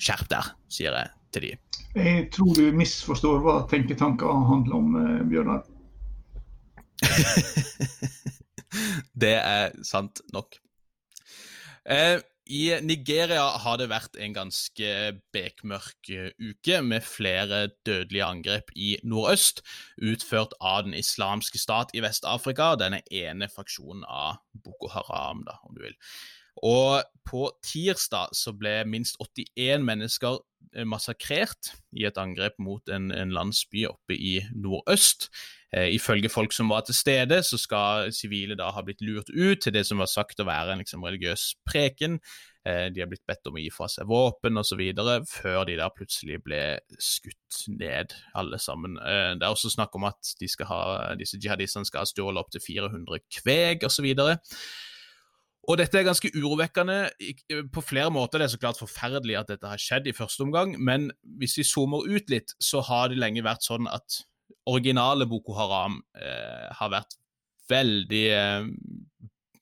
[0.00, 1.52] Skjerp der, sier jeg til de.
[1.94, 5.62] Jeg tror du misforstår hva tenketanker handler om, eh, Bjørnar.
[9.22, 10.56] det er sant nok.
[11.84, 12.16] Eh,
[12.46, 14.90] i Nigeria har det vært en ganske
[15.32, 19.62] bekmørk eh, uke, med flere dødelige angrep i nordøst,
[19.96, 25.76] utført av den islamske stat i Vest-Afrika, denne ene fraksjonen av Boko Haram, da, om
[25.76, 25.96] du vil.
[26.62, 30.38] Og på tirsdag så ble minst 81 mennesker
[30.76, 35.30] eh, massakrert i et angrep mot en, en landsby oppe i nordøst.
[35.74, 39.64] Eh, ifølge folk som var til stede, så skal sivile da ha blitt lurt ut
[39.64, 42.20] til det som var sagt å være en liksom, religiøs preken.
[42.64, 44.80] Eh, de har blitt bedt om å gi fra seg våpen osv.,
[45.28, 46.62] før de da plutselig ble
[47.02, 48.96] skutt ned, alle sammen.
[49.02, 50.34] Eh, det er også snakk om at
[50.70, 50.80] ha,
[51.18, 54.12] disse jihadistene skal ha stjålet opptil 400 kveg osv.
[55.64, 56.98] Og dette er ganske urovekkende
[57.72, 58.40] på flere måter.
[58.40, 61.08] Det er så klart forferdelig at dette har skjedd i første omgang, men
[61.40, 64.22] hvis vi zoomer ut litt, så har det lenge vært sånn at
[64.68, 67.16] originale Boko Haram eh, har vært
[67.70, 68.68] veldig eh,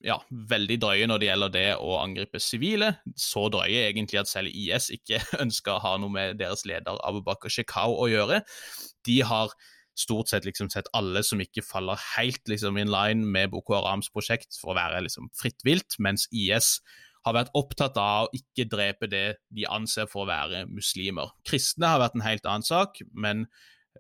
[0.02, 2.90] ja, veldig drøye når det gjelder det å angripe sivile.
[3.18, 7.22] Så drøye egentlig at selv IS ikke ønsker å ha noe med deres leder Abu
[7.26, 8.42] Bakr Shekau å gjøre.
[9.06, 9.54] De har
[9.98, 14.08] stort sett liksom sett alle som ikke faller helt liksom in line med Boko Harams
[14.12, 16.78] prosjekt for å være liksom fritt vilt, mens IS
[17.26, 21.30] har vært opptatt av å ikke drepe det de anser for å være muslimer.
[21.46, 23.46] Kristne har vært en helt annen sak, men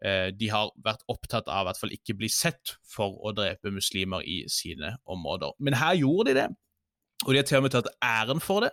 [0.00, 4.24] Eh, de har vært opptatt av hvert fall ikke bli sett for å drepe muslimer
[4.26, 5.54] i sine områder.
[5.62, 6.48] Men her gjorde de det,
[7.22, 8.72] og de har til og med tatt æren for det.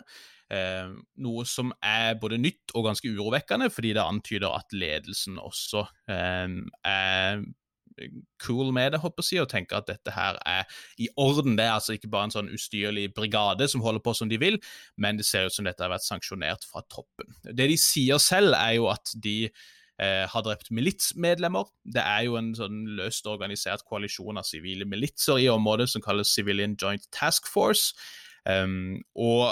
[0.50, 5.86] Eh, noe som er både nytt og ganske urovekkende, fordi det antyder at ledelsen også
[6.10, 6.56] eh,
[6.90, 7.44] er
[8.42, 11.58] cool med det, håper jeg, og tenker at dette her er i orden.
[11.58, 14.60] Det er altså ikke bare en sånn ustyrlig brigade som holder på som de vil,
[14.98, 17.36] men det ser ut som dette har vært sanksjonert fra toppen.
[17.44, 21.70] Det de sier selv, er jo at de eh, har drept militsmedlemmer.
[21.84, 26.34] Det er jo en sånn løst organisert koalisjon av sivile militser i området som kalles
[26.34, 27.94] Civilian Joint Task Force.
[28.48, 29.52] Um, og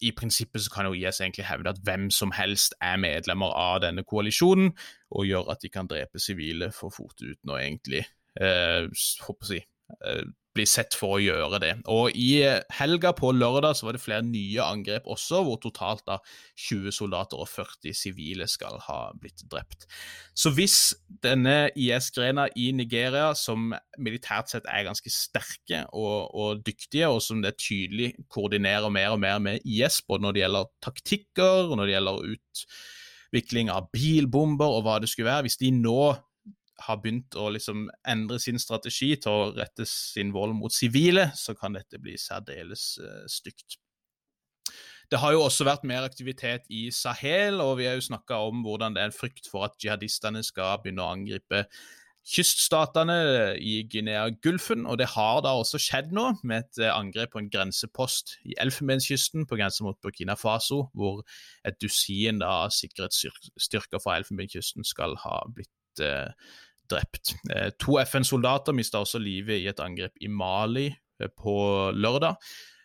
[0.00, 3.82] i prinsippet så kan jo IS egentlig hevde at hvem som helst er medlemmer av
[3.84, 4.72] denne koalisjonen,
[5.10, 8.04] og gjør at de kan drepe sivile for fort uten å egentlig
[8.40, 8.86] eh,
[9.26, 9.66] håper jeg,
[10.06, 10.24] eh,
[10.60, 11.72] bli sett for å gjøre det.
[11.90, 12.44] Og I
[12.76, 16.18] helga på lørdag så var det flere nye angrep også, hvor totalt da
[16.68, 19.88] 20 soldater og 40 sivile skal ha blitt drept.
[20.36, 20.92] Så hvis
[21.24, 27.42] denne IS-grena i Nigeria, som militært sett er ganske sterke og, og, dyktige, og som
[27.44, 31.94] det tydelig koordinerer mer og mer med IS, både når det gjelder taktikker når det
[31.94, 36.02] gjelder utvikling av bilbomber og hva det skulle være, hvis de nå
[36.86, 41.54] har begynt å liksom endre sin strategi til å rette sin vold mot sivile, så
[41.58, 43.78] kan dette bli særdeles uh, stygt.
[45.10, 48.60] Det har jo også vært mer aktivitet i Sahel, og vi har jo snakka om
[48.62, 51.64] hvordan det er en frykt for at jihadistene skal begynne å angripe
[52.26, 53.16] kyststatene
[53.58, 57.50] i Guinea-Gulfen, og det har da også skjedd nå, med et eh, angrep på en
[57.50, 61.24] grensepost i Elfenbenskysten på grensa mot Burkina Faso, hvor
[61.66, 66.28] et dusin da sikkerhetsstyrker fra Elfenbenskysten skal ha blitt eh,
[66.90, 67.34] drept.
[67.52, 71.54] Eh, to FN-soldater mista også livet i et angrep i Mali eh, på
[71.96, 72.36] lørdag.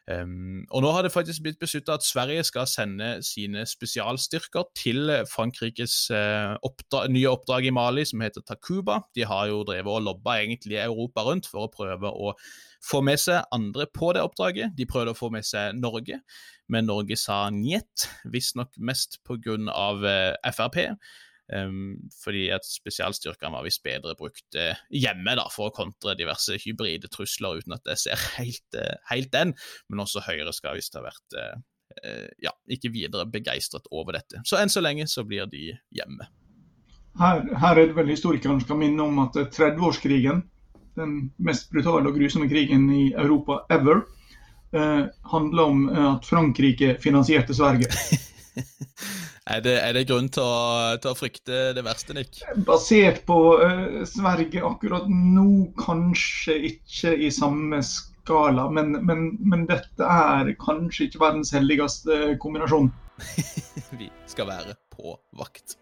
[0.05, 5.95] Og nå har det faktisk blitt besluttet at Sverige skal sende sine spesialstyrker til Frankrikes
[6.13, 8.99] uh, oppdra nye oppdrag i Mali, som heter Takuba.
[9.17, 12.35] De har jo drevet og lobba egentlig Europa rundt for å prøve å
[12.85, 14.75] få med seg andre på det oppdraget.
[14.77, 16.21] De prøvde å få med seg Norge,
[16.69, 19.57] men Norge sa njet, visstnok mest pga.
[19.57, 20.83] Uh, Frp.
[21.53, 26.57] Um, fordi at spesialstyrkene var visst bedre brukt uh, hjemme da, for å kontre diverse
[26.63, 29.53] hybride trusler, uten at jeg ser helt, uh, helt den.
[29.89, 31.53] Men også Høyre skal visst ha vært uh,
[32.41, 34.41] ja, ikke videre begeistret over dette.
[34.47, 36.25] Så enn så lenge så blir de hjemme.
[37.21, 40.41] Her, her er det vel historikeren skal minne om at 30-årskrigen,
[40.97, 44.03] den mest brutale og grusomme krigen i Europa ever,
[44.75, 47.87] handler om at Frankrike finansierte Sverige.
[49.45, 52.39] Er det, er det grunn til å, til å, frykte det verste, Nick?
[52.65, 58.65] Basert på uh, Sverige akkurat nå, kanskje ikke i samme skala.
[58.73, 62.89] Men, men, men dette er kanskje ikke verdens heldigste kombinasjon.
[64.01, 65.77] Vi skal være på vakt.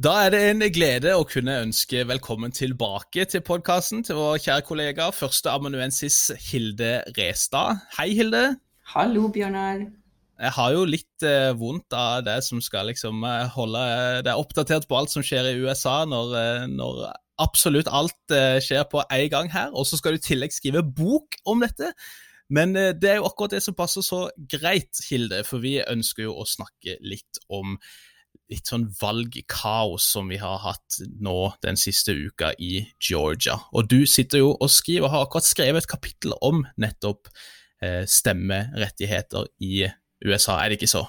[0.00, 4.64] Da er det en glede å kunne ønske velkommen tilbake til podkasten til vår kjære
[4.64, 7.82] kollega, førsteamanuensis Hilde Restad.
[7.98, 8.54] Hei, Hilde.
[8.94, 9.82] Hallo, Bjørnar.
[10.40, 13.84] Jeg har jo litt eh, vondt av det som skal liksom eh, holde
[14.24, 17.02] deg oppdatert på alt som skjer i USA, når, eh, når
[17.44, 19.68] absolutt alt eh, skjer på en gang her.
[19.76, 21.92] Og så skal du i tillegg skrive bok om dette.
[22.48, 26.24] Men eh, det er jo akkurat det som passer så greit, Hilde, for vi ønsker
[26.30, 27.76] jo å snakke litt om
[28.50, 33.56] litt sånn valgkaos som vi har hatt nå den siste uka i Georgia.
[33.70, 37.30] Og du sitter jo og skriver, og har akkurat skrevet et kapittel om nettopp
[37.84, 39.86] eh, stemmerettigheter i
[40.26, 41.06] USA, er det ikke så?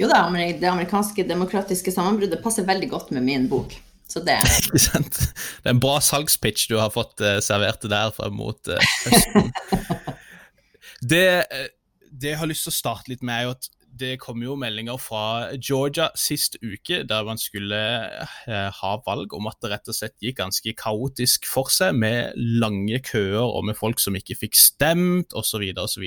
[0.00, 3.76] Jo da, det amerikanske demokratiske sammenbruddet passer veldig godt med min bok.
[4.10, 5.20] Så det Ikke sant.
[5.62, 9.52] Det er en bra salgspitch du har fått eh, servert der frem mot eh, høsten.
[11.14, 11.70] det, eh,
[12.10, 14.56] det jeg har lyst til å starte litt med, er jo at det kom jo
[14.58, 17.80] meldinger fra Georgia sist uke der man skulle
[18.48, 22.34] eh, ha valg om at det rett og slett gikk ganske kaotisk for seg, med
[22.36, 25.66] lange køer og med folk som ikke fikk stemt osv.
[25.78, 26.04] osv.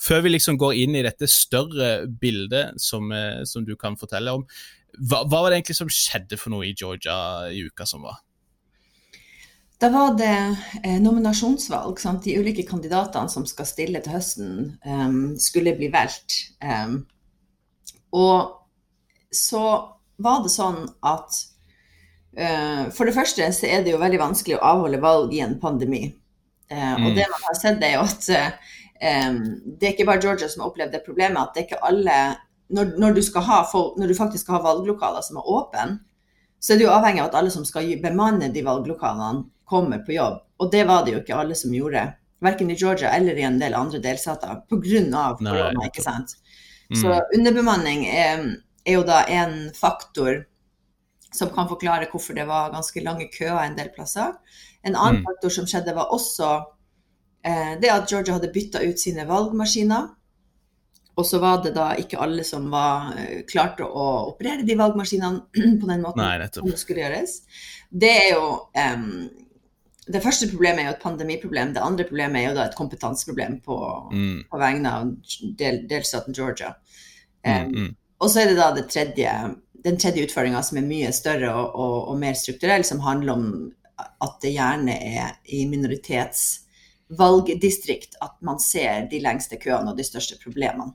[0.00, 4.36] Før vi liksom går inn i dette større bildet som, eh, som du kan fortelle
[4.40, 4.46] om,
[4.94, 7.16] hva, hva, var det egentlig som skjedde for noe i Georgia
[7.50, 8.20] i uka som var?
[9.82, 10.34] Da var det
[10.84, 11.98] eh, nominasjonsvalg.
[12.00, 12.24] Sant?
[12.24, 14.54] De ulike kandidatene som skal stille til høsten,
[14.86, 16.38] um, skulle bli valgt.
[16.62, 17.02] Um,
[18.14, 19.64] og så
[20.22, 21.40] var det sånn at
[22.38, 25.56] uh, For det første så er det jo veldig vanskelig å avholde valg i en
[25.58, 26.06] pandemi.
[26.70, 27.06] Uh, mm.
[27.08, 29.40] Og det man har sett, er jo at um,
[29.74, 32.18] det er ikke bare Georgia som har opplevd det problemet at det er ikke alle
[32.74, 33.22] når, når, du
[33.70, 35.98] folk, når, du faktisk skal ha valglokaler som er åpne,
[36.60, 40.12] så er det jo avhengig av at alle som skal bemanne de valglokalene, kommer på
[40.12, 40.40] jobb.
[40.60, 42.02] Og det var det jo ikke alle som gjorde.
[42.44, 44.80] Verken i Georgia eller i en del andre delstater pga.
[45.38, 45.86] korona.
[45.86, 46.36] ikke sant?
[46.90, 47.00] Mm.
[47.00, 48.42] Så underbemanning er,
[48.84, 50.44] er, jo da en faktor
[51.34, 54.36] som kan forklare hvorfor det var ganske lange køer en del plasser.
[54.84, 55.28] En annen mm.
[55.28, 56.50] faktor som skjedde, var også
[57.44, 60.12] eh, det at Georgia hadde bytta ut sine valgmaskiner.
[61.14, 65.78] Og så var det da ikke alle som var, eh, klarte å operere de valgmaskinene
[65.80, 67.40] på den måten Nei, som det skulle gjøres.
[67.90, 69.08] Det er jo em,
[70.06, 71.74] Det første problemet er jo et pandemiproblem.
[71.74, 73.76] Det andre problemet er jo da et kompetanseproblem på,
[74.12, 75.14] Mm, på vegne av
[75.58, 76.74] del, delstaten Georgia.
[77.46, 77.96] mm, mm.
[78.20, 81.74] og så er det da det tredje, den tredje utfordringa som er mye større og,
[81.74, 88.60] og, og mer strukturell, som handler om at det gjerne er i minoritetsvalgdistrikt at man
[88.60, 90.92] ser de lengste køene og de største problemene.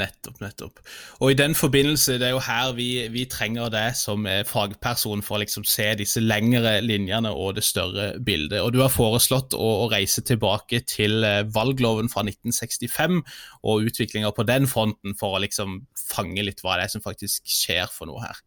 [0.00, 0.80] Nettopp, nettopp.
[1.20, 5.36] Og i den forbindelse, det er jo her vi, vi trenger deg som fagperson for
[5.36, 8.62] å liksom se disse lengre linjene og det større bildet.
[8.62, 13.20] Og du har foreslått å, å reise tilbake til eh, valgloven fra 1965
[13.68, 17.52] og utviklinga på den fronten for å liksom fange litt hva det er som faktisk
[17.52, 18.40] skjer for noe her.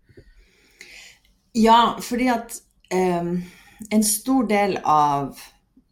[1.55, 2.57] Ja, fordi at
[2.89, 3.37] em,
[3.93, 5.37] en stor del av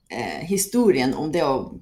[0.10, 1.78] eh, historien om det å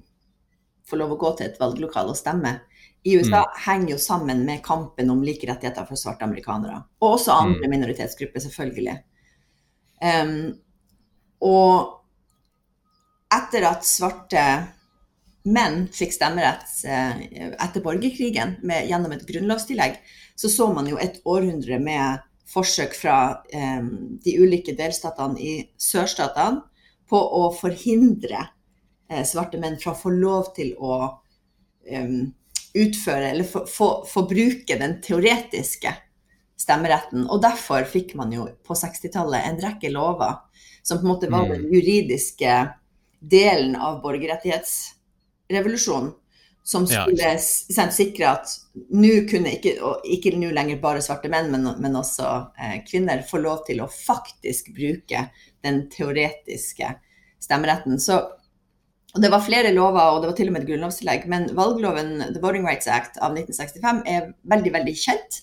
[0.88, 2.58] få lov å gå til et valglokale og stemme
[3.02, 6.84] i USA henger jo sammen med kampen om like rettigheter for svarte amerikanere.
[7.02, 8.94] Og også andre minoritetsgrupper, selvfølgelig.
[10.02, 10.52] Um,
[11.42, 11.98] og
[13.32, 14.44] etter at svarte
[15.42, 19.96] menn fikk stemmerett eh, etter borgerkrigen med, gjennom et grunnlovstillegg,
[20.38, 22.22] så så man jo et århundre med
[22.52, 23.16] forsøk fra
[23.50, 23.82] eh,
[24.22, 26.62] de ulike delstatene i sørstatene
[27.10, 28.44] på å forhindre
[29.10, 31.00] eh, svarte menn fra å få lov til å
[31.88, 32.22] eh,
[32.74, 35.94] utføre eller få, få, få bruke den teoretiske
[36.62, 37.26] stemmeretten.
[37.28, 40.34] Og derfor fikk man jo på 60-tallet en rekke lover
[40.82, 42.68] som på en måte var den juridiske
[43.20, 46.12] delen av borgerrettighetsrevolusjonen.
[46.64, 47.38] Som skulle ja,
[47.90, 48.48] sikre at
[48.94, 53.22] nå kunne ikke, og ikke nå lenger bare svarte menn, men, men også eh, kvinner,
[53.26, 55.24] få lov til å faktisk bruke
[55.66, 56.86] den teoretiske
[57.42, 57.98] stemmeretten.
[57.98, 58.22] Så
[59.20, 62.40] Det var flere lover, og det var til og med et grunnlovstillegg, men valgloven, The
[62.40, 65.42] Voting Rights Act av 1965, er veldig, veldig kjent.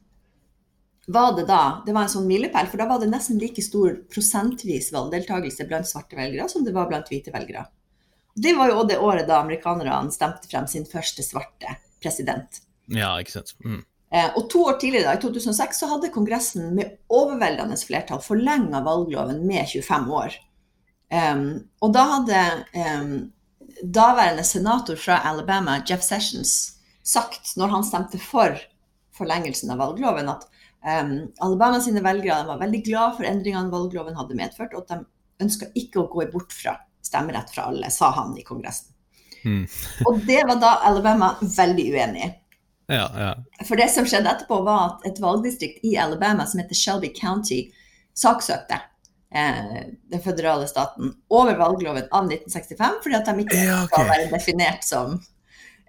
[1.07, 3.99] var det da det var en sånn milepæl, for da var det nesten like stor
[4.13, 7.67] prosentvis valgdeltakelse blant svarte velgere som det var blant hvite velgere.
[8.37, 12.63] Det var jo òg det året da amerikanerne stemte frem sin første svarte president.
[12.93, 13.55] ja, ikke sant.
[13.65, 13.85] Mm,
[14.17, 19.43] Eh, og to år tidligere, i 2006, så hadde Kongressen med overveldende flertall forlenga valgloven
[19.47, 20.37] med 25 år.
[21.07, 21.43] Um,
[21.83, 22.39] og da hadde
[22.75, 23.11] um,
[23.83, 26.55] daværende senator fra Alabama, Jeff Sessions,
[27.07, 28.57] sagt, når han stemte for
[29.15, 30.47] forlengelsen av valgloven, at
[30.87, 31.13] um,
[31.45, 35.71] Alabama sine velgere var veldig glad for endringene valgloven hadde medført, og at de ønska
[35.77, 38.95] ikke å gå bort fra stemmerett fra alle, sa han i Kongressen.
[39.45, 39.63] mm.
[40.09, 42.33] Og det var da Alabama veldig uenig i.
[42.87, 43.31] Ja, ja.
[43.67, 47.65] For det som skjedde etterpå, var at et valgdistrikt i Alabama som heter Shelby County,
[48.17, 48.79] saksøkte
[49.35, 49.81] eh,
[50.13, 53.91] den føderale staten over valgloven av 1965, fordi at de ikke Ja, okay.
[53.91, 55.19] skal være definert som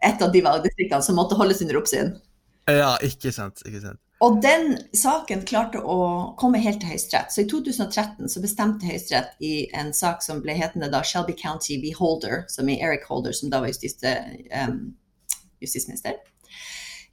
[0.05, 2.11] et av de valgdistriktene som måtte holdes under oppsyn.
[2.67, 3.61] Ja, ikke sant.
[3.65, 4.01] ikke sant.
[4.25, 5.97] Og den saken klarte å
[6.41, 7.29] komme helt til Høyesterett.
[7.33, 11.77] Så i 2013 så bestemte Høyesterett i en sak som ble hetende da Shelby County
[11.83, 11.91] v.
[11.97, 14.79] Holder, som i Eric Holder, som da var justis, um,
[15.61, 16.17] justisminister.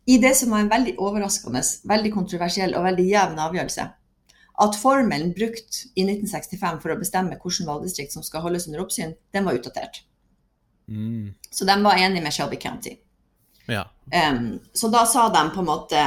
[0.08, 3.86] I det som var en veldig overraskende, veldig kontroversiell og veldig jevn avgjørelse.
[4.64, 9.16] At formelen brukt i 1965 for å bestemme hvilket valgdistrikt som skal holdes under oppsyn,
[9.34, 10.04] den var utdatert.
[10.88, 11.34] Mm.
[11.50, 12.96] Så de var enige med Shelby County.
[13.68, 13.84] Ja.
[14.12, 16.00] Um, så da sa de på en måte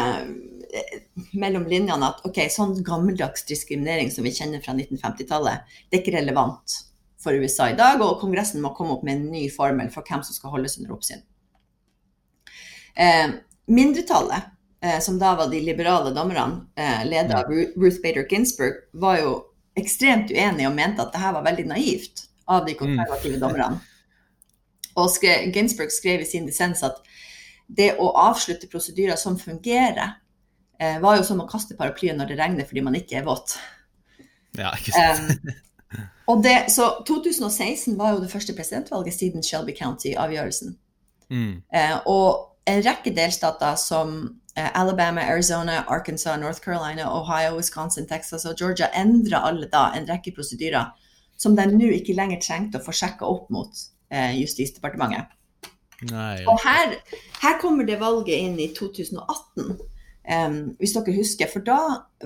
[1.37, 6.17] mellom linjene at ok, sånn gammeldags diskriminering som vi kjenner fra 1950-tallet, det er ikke
[6.17, 6.77] relevant
[7.21, 10.23] for USA i dag, og Kongressen må komme opp med en ny formel for hvem
[10.25, 11.23] som skal holdes under oppsyn.
[12.97, 13.33] Eh,
[13.65, 14.53] mindretallet,
[14.83, 19.35] eh, som da var de liberale dommerne, eh, ledet av Ruth Bader Ginsburg, var jo
[19.77, 23.81] ekstremt uenige og mente at det her var veldig naivt av de konservative dommerne.
[24.97, 25.09] Og
[25.53, 27.03] Ginsburg skrev i sin dissens at
[27.67, 30.15] det å avslutte prosedyrer som fungerer,
[30.79, 33.57] eh, var jo som å kaste paraplyen når det regner fordi man ikke er våt.
[34.57, 35.47] Ja, ikke sant.
[35.47, 35.63] Um,
[36.27, 40.75] og det, så 2016 var jo det første presidentvalget siden Shelby County-avgjørelsen.
[41.29, 41.61] Mm.
[41.75, 44.17] Eh, og en rekke delstater som
[44.57, 50.07] eh, Alabama, Arizona, Arkansas, North Carolina, Ohio, Wisconsin, Texas og Georgia endra alle da en
[50.09, 50.91] rekke prosedyrer
[51.37, 55.33] som de nå ikke lenger trengte å få sjekka opp mot eh, Justisdepartementet.
[56.11, 56.97] Nei, Og her,
[57.41, 59.77] her kommer det valget inn i 2018,
[60.29, 61.49] em, hvis dere husker.
[61.51, 61.79] For da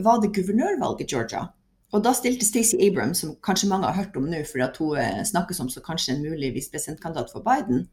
[0.03, 1.47] var det guvernørvalg i Georgia.
[1.91, 4.99] Og da stilte Stacey Abrams, som kanskje mange har hørt om nå fordi at hun
[4.99, 7.89] eh, snakkes om som kanskje en mulig visepresidentkandidat for Biden,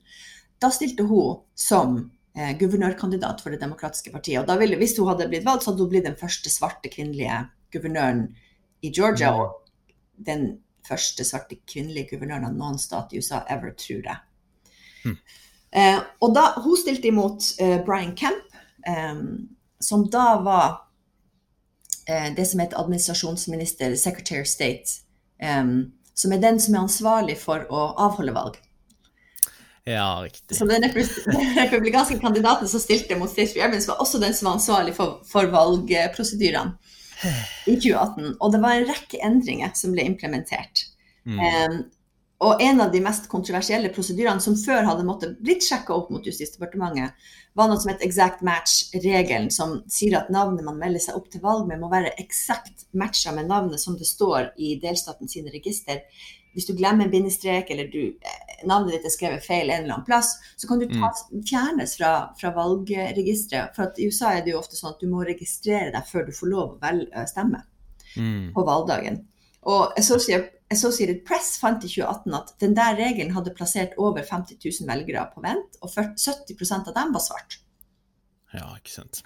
[0.62, 1.98] da stilte hun som
[2.36, 4.40] eh, guvernørkandidat for Det demokratiske partiet.
[4.42, 6.92] Og da ville, hvis hun hadde blitt valgt, så hadde hun blitt den første svarte
[6.94, 7.42] kvinnelige
[7.74, 8.28] guvernøren
[8.82, 9.34] i Georgia.
[9.34, 9.40] Mm.
[9.42, 10.48] Og den
[10.88, 14.18] første svarte kvinnelige guvernøren av noen stat i USA ever, tror jeg.
[15.02, 15.18] Hmm.
[15.70, 18.46] Eh, og da, hun stilte imot eh, Brian Kemp,
[18.88, 19.20] eh,
[19.80, 20.80] som da var
[22.08, 25.02] eh, det som heter administrasjonsminister, Secretary of State,
[25.60, 28.58] um, som er den som er ansvarlig for å avholde valg.
[29.88, 30.56] Ja, riktig.
[30.56, 30.82] Så den
[31.56, 35.48] republikanske kandidaten som stilte mot Stacey Evans, var også den som var ansvarlig for, for
[35.52, 36.74] valgprosedyrene
[37.66, 38.34] i 2018.
[38.36, 40.84] Og det var en rekke endringer som ble implementert.
[41.24, 41.38] Mm.
[41.40, 41.78] Um,
[42.38, 46.26] og en av de mest kontroversielle prosedyrene som før hadde måttet blitt sjekka opp mot
[46.26, 47.16] Justisdepartementet,
[47.58, 51.42] var noe som het exact match-regelen, som sier at navnet man melder seg opp til
[51.42, 56.04] valg med, må være eksakt matcha med navnet som det står i delstaten sine register.
[56.54, 59.96] Hvis du glemmer en bindestrek, eller du, eh, navnet ditt er skrevet feil en eller
[59.96, 63.74] annen plass, så kan du tas, fjernes fra, fra valgregisteret.
[63.74, 66.32] For i USA er det jo ofte sånn at du må registrere deg før du
[66.38, 67.64] får lov å velge stemme
[68.16, 68.54] Mm.
[68.54, 69.18] på valgdagen.
[69.68, 74.58] Og Associated, Associated Press fant i 2018 at den der regelen hadde plassert over 50
[74.60, 77.60] 000 velgere på vent, og 70% av dem var svart.
[78.52, 79.22] Ja, ikke sant.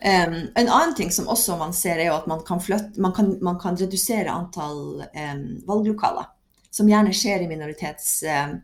[0.00, 3.34] Um, en annen ting som også man ser, er at man kan, flytte, man kan,
[3.44, 6.28] man kan redusere antall um, valglokaler,
[6.72, 8.60] som gjerne skjer i minoritetsområder.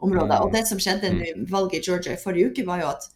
[0.00, 3.08] Um, Og det som skjedde i valget i Georgia i forrige uke, var jo at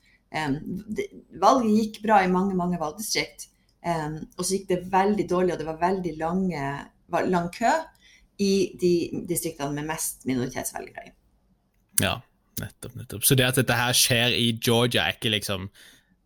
[0.97, 1.07] det,
[1.39, 3.47] valget gikk bra i mange, mange valgdistrikt.
[3.87, 6.63] Og så gikk det veldig dårlig, og det var veldig lange,
[7.15, 7.71] var lang kø
[8.39, 11.13] i de distriktene med mest minoritetsvelgere.
[12.01, 12.17] Ja,
[12.61, 13.25] nettopp, nettopp.
[13.25, 15.71] Så det at dette her skjer i Georgia, er ikke liksom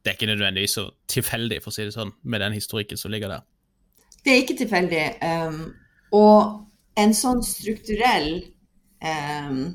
[0.04, 3.10] Det er ikke nødvendigvis så tilfeldig, for å si det sånn, med den historikken som
[3.10, 3.42] ligger der.
[4.24, 5.02] Det er ikke tilfeldig.
[5.20, 5.74] Um,
[6.14, 6.64] og
[6.96, 8.44] en sånn strukturell
[9.02, 9.74] um,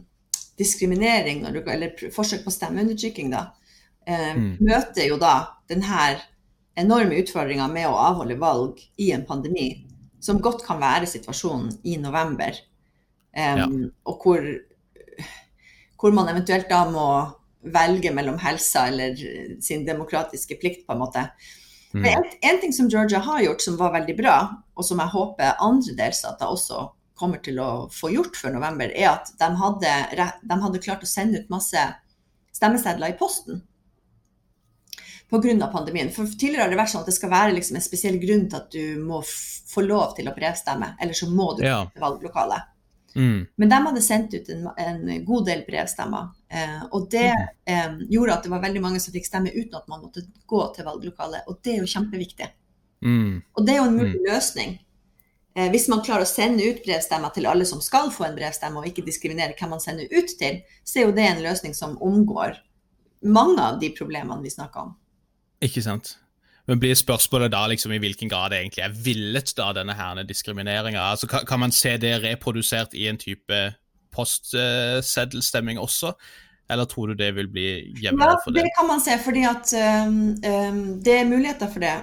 [0.58, 3.52] diskriminering, du, eller forsøk på stemmeundertrykking, da,
[4.08, 4.58] um, Mm.
[4.64, 6.22] møter jo da denne
[6.76, 9.83] enorme utfordringa med å avholde valg i en pandemi,
[10.24, 12.56] som godt kan være situasjonen i november,
[13.36, 13.68] um, Ja.
[14.08, 14.46] og hvor,
[16.00, 17.08] hvor man eventuelt da må
[17.64, 19.16] velge mellom helsa eller
[19.64, 21.28] sin demokratiske plikt, på en måte.
[21.94, 22.02] Mm.
[22.02, 24.38] Men en, en ting som Georgia har gjort som var veldig bra,
[24.76, 26.88] og som jeg håper andre delstater også
[27.20, 29.92] kommer til å få gjort før november, er at de hadde,
[30.42, 31.84] de hadde klart å sende ut masse
[32.54, 33.62] stemmesedler i posten
[35.34, 35.68] pga.
[35.72, 36.12] pandemien.
[36.14, 38.60] For Tidligere har det vært sånn at det skal være liksom en spesiell grunn til
[38.60, 39.24] at du må
[39.74, 41.86] få lov til å brevstemme, eller så må du Ja.
[41.94, 42.70] til valglokalet.
[43.16, 43.46] Mm.
[43.56, 46.32] Men de hadde sendt ut en, en god del brevstemmer.
[46.50, 47.30] Eh, og det
[47.66, 50.64] eh, gjorde at det var veldig mange som fikk stemme uten at man måtte gå
[50.76, 51.46] til valglokalet.
[51.48, 52.50] Og det er jo kjempeviktig.
[53.06, 53.44] Mm.
[53.54, 54.80] Og det er jo en mulig løsning.
[55.56, 58.82] Eh, hvis man klarer å sende ut brevstemmer til alle som skal få en brevstemme,
[58.82, 62.00] og ikke diskriminere hvem man sender ut til, så er jo det en løsning som
[62.02, 62.58] omgår
[63.24, 64.96] mange av de problemene vi snakker om.
[65.64, 66.18] Ikke sant.
[66.68, 70.24] Men blir spørsmålet da liksom i hvilken grad det egentlig er villet, da, denne herne
[70.28, 71.02] diskrimineringa?
[71.12, 73.60] Altså, kan, kan man se det reprodusert i en type
[74.16, 76.14] postseddelstemming også?
[76.72, 77.68] Eller tror du det vil bli
[78.00, 78.64] jevnere for det?
[78.64, 79.74] Ja, det kan man se, fordi at
[80.08, 80.22] um,
[81.04, 81.98] det er muligheter for det.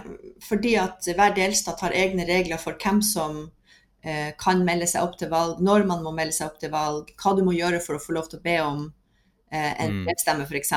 [0.45, 5.17] Fordi at hver delstat har egne regler for hvem som uh, kan melde seg opp
[5.19, 7.97] til valg, når man må melde seg opp til valg, hva du må gjøre for
[7.97, 10.09] å få lov til å be om uh, en mm.
[10.13, 10.45] mm.
[10.45, 10.75] f.eks.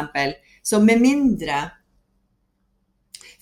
[0.63, 1.65] Så med mindre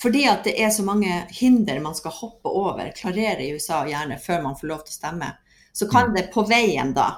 [0.02, 4.18] fordi at det er så mange hinder man skal hoppe over, klarere i USA gjerne
[4.22, 5.34] før man får lov til å stemme,
[5.74, 6.16] så kan mm.
[6.18, 7.10] det på veien da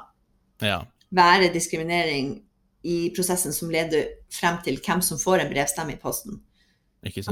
[0.64, 0.82] ja.
[1.16, 2.36] være diskriminering
[2.84, 6.42] i prosessen som leder frem til hvem som får en brevstemme i posten.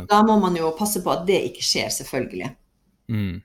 [0.08, 2.52] Da må man jo passe på at det ikke skjer, selvfølgelig.
[3.12, 3.42] Mm.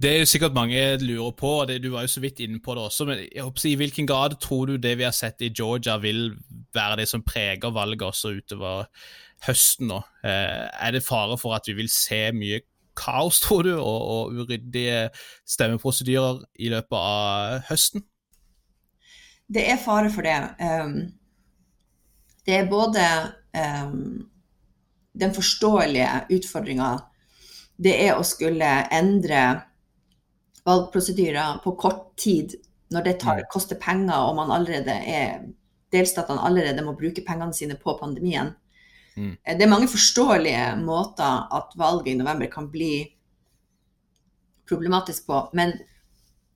[0.00, 2.60] Det er jo sikkert mange lurer på, og det, du var jo så vidt inne
[2.64, 5.42] på det også, men jeg håper, i hvilken grad tror du det vi har sett
[5.44, 6.30] i Georgia vil
[6.74, 8.86] være det som preger valget også utover
[9.46, 10.00] høsten nå.
[10.24, 12.62] Eh, er det fare for at vi vil se mye
[12.98, 15.08] kaos, tror du, og, og uryddige
[15.48, 18.04] stemmeprosedyrer i løpet av høsten?
[19.50, 20.36] Det er fare for det.
[20.62, 20.98] Um,
[22.46, 23.06] det er både
[23.56, 24.26] um,
[25.20, 26.90] den forståelige utfordringa
[27.80, 29.44] det er å skulle endre
[30.68, 32.58] valgprosedyrer på kort tid
[32.92, 33.48] når det tar, mm.
[33.52, 35.46] koster penger og man allerede er
[35.94, 38.52] delstatene allerede må bruke pengene sine på pandemien.
[39.16, 39.36] Mm.
[39.44, 42.92] Eh, det er mange forståelige måter at valget i november kan bli
[44.68, 45.42] problematisk på.
[45.52, 45.74] Men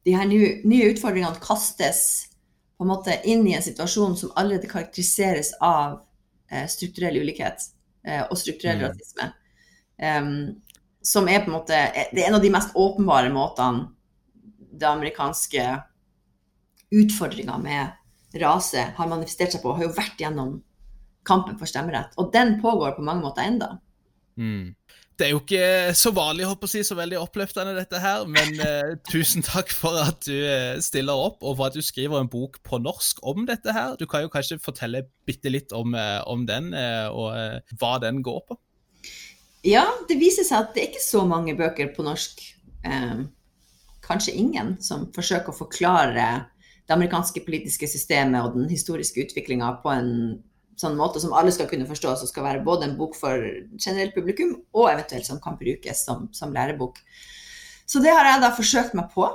[0.04, 2.04] de her nye, nye utfordringene kastes
[2.76, 6.00] på en måte inn i en situasjon som allerede karakteriseres av
[6.50, 7.68] eh, strukturell ulikhet
[8.06, 8.86] eh, og strukturell mm.
[8.88, 9.32] rasisme.
[9.94, 10.30] Um,
[11.04, 11.76] som er på en måte
[12.10, 13.92] Det er en av de mest åpenbare måtene
[14.74, 15.66] det amerikanske
[16.90, 20.56] utfordringa med rase har manifestert seg på, har jo vært gjennom
[21.26, 22.14] kampen for stemmerett.
[22.20, 23.76] Og den pågår på mange måter enda.
[24.36, 24.74] Mm.
[25.14, 28.96] Det er jo ikke så vanlig, håper si, så veldig oppløftende dette her, men uh,
[29.12, 32.58] tusen takk for at du uh, stiller opp, og for at du skriver en bok
[32.66, 33.94] på norsk om dette her.
[34.00, 36.72] Du kan jo kanskje fortelle bitte litt om, uh, om den,
[37.14, 37.30] og
[37.78, 38.58] hva den går på?
[39.64, 42.42] Ja, det viser seg at det er ikke så mange bøker på norsk,
[44.04, 46.26] kanskje ingen, som forsøker å forklare
[46.84, 50.10] det amerikanske politiske systemet og den historiske utviklinga på en
[50.80, 53.40] sånn måte som alle skal kunne forstå, som skal være både en bok for
[53.78, 57.00] generelt publikum, og eventuelt som kan brukes som, som lærebok.
[57.86, 59.28] Så det har jeg da forsøkt meg på,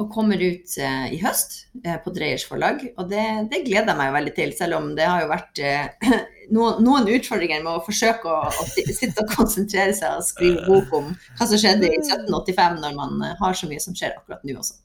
[0.00, 2.80] og kommer ut eh, i høst eh, på Dreyers forlag.
[2.96, 6.14] Og det, det, gleder jeg meg veldig til, selv om det har jo vært eh,
[6.56, 10.96] noen, noen, utfordringer med å forsøke å, å, sitte og konsentrere seg og skrive bok
[10.96, 14.48] om hva som skjedde i 1785, når man eh, har så mye som skjer akkurat
[14.48, 14.80] nå også.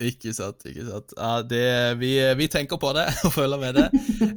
[0.00, 0.64] Ikke sant.
[0.64, 1.12] ikke sant.
[1.18, 3.86] Ja, det, vi, vi, tenker på det og følger med det.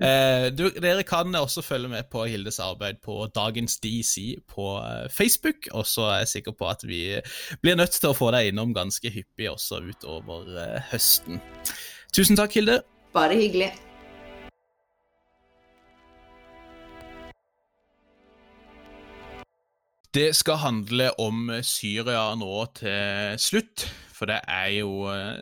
[0.03, 5.07] Eh, du, dere kan også følge med på Hildes arbeid på Dagens DC på eh,
[5.11, 5.69] Facebook.
[5.71, 7.05] Og så er jeg sikker på at vi
[7.63, 11.39] blir nødt til å få deg innom ganske hyppig også utover eh, høsten.
[12.13, 12.81] Tusen takk, Hilde.
[13.15, 13.71] Bare hyggelig.
[20.13, 23.87] Det skal handle om Syria nå til slutt.
[24.13, 25.39] For det er jo eh,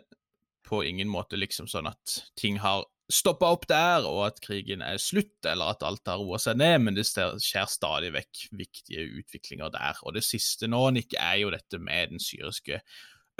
[0.72, 5.00] på ingen måte liksom sånn at ting har stoppa opp der, og at krigen er
[5.02, 9.72] slutt, eller at alt har roa seg ned, men det skjer stadig vekk viktige utviklinger
[9.74, 10.00] der.
[10.06, 12.80] Og det siste nå, Nick, er jo dette med den syriske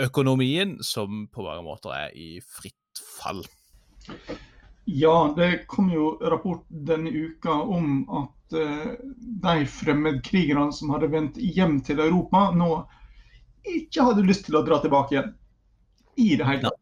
[0.03, 3.45] økonomien, som på mange måter er i fritt fall.
[4.85, 8.97] Ja, det kom jo rapport denne uka om at uh,
[9.47, 12.83] de fremmedkrigerne som hadde vendt hjem til Europa, nå
[13.63, 15.33] ikke hadde lyst til å dra tilbake igjen.
[16.19, 16.82] I det hele tatt.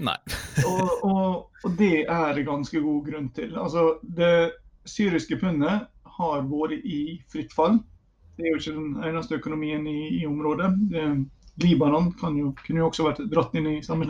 [0.00, 0.16] Nei.
[0.68, 1.32] og, og,
[1.64, 3.54] og, det er ganske god grunn til.
[3.58, 4.34] Altså, det
[4.88, 5.86] syriske pundet
[6.20, 7.78] har vært i fritt fall.
[8.36, 10.72] Det er jo ikke den eneste økonomien i, i området.
[10.92, 11.04] Det,
[11.60, 14.08] Libanon jo, kunne jo også vært dratt inn i samme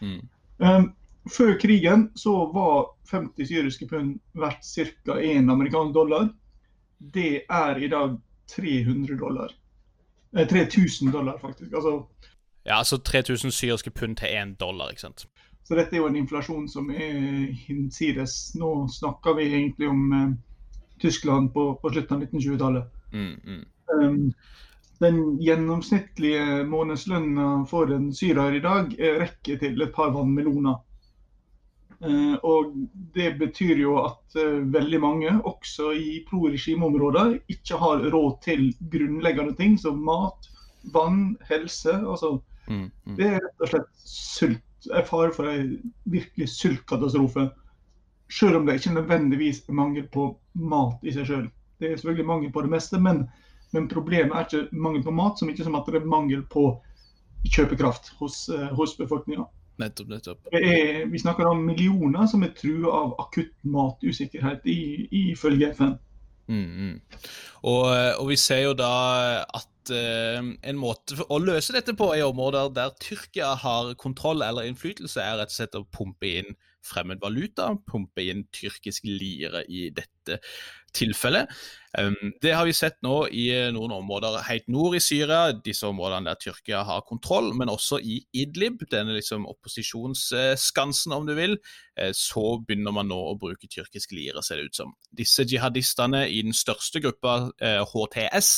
[0.00, 0.20] Mm.
[0.62, 0.84] Um,
[1.28, 5.16] før krigen så var 50 syriske pund verdt ca.
[5.18, 6.28] 1 amerikansk dollar.
[6.98, 8.14] Det er i dag
[8.54, 9.52] 300 dollar.
[10.36, 11.72] 3000 eh, dollar, faktisk.
[11.74, 12.06] Altså,
[12.64, 15.26] ja, altså 3000 syriske pund til én dollar, ikke sant.
[15.70, 18.56] Så dette er jo en inflasjon som er hinsides.
[18.58, 20.32] Nå snakker vi egentlig om eh,
[21.00, 22.88] Tyskland på, på, slutten av 1920-tallet.
[23.12, 23.60] Mm, mm.
[23.94, 24.32] um,
[25.00, 30.82] den gjennomsnittlige månedslønna for en syrer i dag rekker til et par vannmeloner.
[32.00, 32.74] Uh, og
[33.14, 39.54] det betyr jo at uh, veldig mange, også i pro-regimeområder, ikke har råd til grunnleggende
[39.54, 40.50] ting som mat,
[40.94, 41.94] vann, helse.
[41.94, 42.40] Altså,
[42.70, 43.16] mm, mm.
[43.18, 44.66] Det er rett og slett sult.
[44.96, 45.74] Er fare for en
[46.08, 47.50] virkelig sultkatastrofe.
[48.32, 51.48] Selv om det ikke nødvendigvis er mangel på mat i seg sjøl.
[51.80, 53.24] Det er selvfølgelig mangel på det meste, men,
[53.74, 56.64] men, problemet er ikke mangel på mat, som ikke som at det er mangel på
[57.44, 59.44] kjøpekraft hos, uh, hos befolkninga.
[59.80, 60.48] Nettopp, nettopp.
[60.52, 65.96] Er, vi snakker om millioner som er trua av akutt matusikkerhet, ifølge FN.
[66.50, 67.18] Mm, mm.
[67.70, 67.84] Og,
[68.18, 68.92] og, vi ser jo da
[69.46, 74.66] at uh, en måte å løse dette på i områder der Tyrkia har kontroll eller
[74.66, 79.88] innflytelse, er rett og slett å pumpe inn fremmed valuta, pumpe inn tyrkisk lire i
[79.94, 80.38] dette
[80.94, 81.50] tilfellet.
[82.42, 86.38] Det har vi sett nå i noen områder helt nord i Syria, disse områdene der
[86.38, 91.58] Tyrkia har kontroll, men også i Idlib, denne liksom opposisjonsskansen, om du vil.
[91.98, 94.94] Uh, så begynner man nå å bruke tyrkisk lire, ser det ut som.
[95.10, 98.52] Disse jihadistene i den største gruppa, HTS,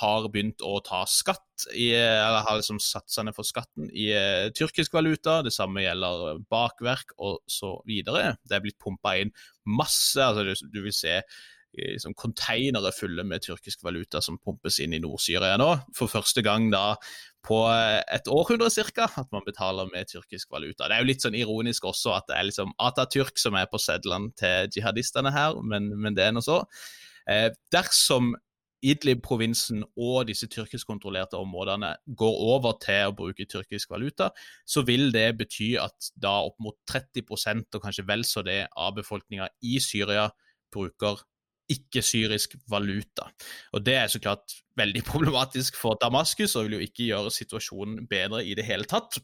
[0.00, 4.94] har begynt å ta skatt, i, eller har liksom satsene for skatten i uh, tyrkisk
[4.96, 5.40] valuta.
[5.44, 8.36] Det samme gjelder bakverk og så videre.
[8.48, 9.34] Det er blitt pumpa inn
[9.68, 11.20] masse, altså du, du vil se
[11.78, 15.70] liksom, containere fulle med tyrkisk valuta som pumpes inn i Nord-Syria nå.
[15.96, 16.96] For første gang da
[17.46, 19.08] på et århundre ca.
[19.16, 20.86] at man betaler med tyrkisk valuta.
[20.86, 23.80] Det er jo litt sånn ironisk også at det er liksom Atatürk som er på
[23.82, 26.62] sedlene til jihadistene her, men, men det er nå så.
[27.30, 28.34] Eh, dersom
[28.82, 34.30] Idlib-provinsen og disse tyrkisk-kontrollerte områdene går over til å bruke tyrkisk valuta,
[34.66, 38.96] så vil det bety at da opp mot 30% og kanskje vel så det av
[38.98, 40.28] befolkninga i Syria
[40.72, 41.22] bruker
[41.72, 43.28] ikke-syrisk valuta.
[43.72, 48.08] Og Det er så klart veldig problematisk for Damaskus og vil jo ikke gjøre situasjonen
[48.10, 49.20] bedre i det hele tatt.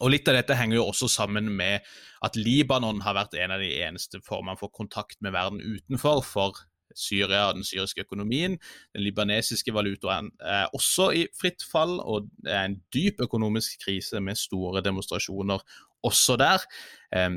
[0.00, 1.84] Og Litt av dette henger jo også sammen med
[2.24, 6.66] at Libanon har vært en av de eneste formene for kontakt med verden utenfor for
[6.94, 8.58] Syria og den syriske økonomien.
[8.94, 14.20] Den libanesiske valutaen er også i fritt fall, og det er en dyp økonomisk krise
[14.20, 15.64] med store demonstrasjoner
[16.04, 16.64] også der.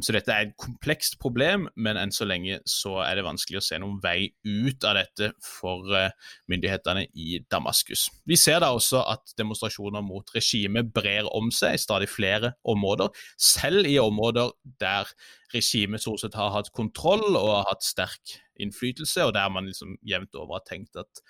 [0.03, 3.63] Så dette er et komplekst problem, men enn så lenge så er det vanskelig å
[3.63, 6.09] se noen vei ut av dette for eh,
[6.49, 8.07] myndighetene i Damaskus.
[8.27, 13.13] Vi ser da også at demonstrasjoner mot regimet brer om seg i stadig flere områder,
[13.37, 14.51] selv i områder
[14.81, 15.13] der
[15.53, 19.95] regimet stort sett har hatt kontroll og har hatt sterk innflytelse, og der man liksom
[20.05, 21.23] jevnt over har tenkt at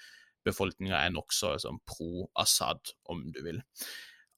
[0.48, 3.62] befolkninga er nokså liksom, pro Assad, om du vil.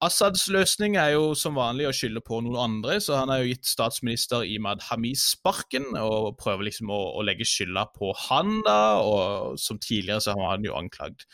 [0.01, 3.51] Assads løsning er jo som vanlig å skylde på noen andre, så han har jo
[3.51, 8.97] gitt statsminister Imad Hamis sparken og prøver liksom å, å legge skylda på han, da.
[9.05, 11.27] Og som tidligere så har han jo anklagd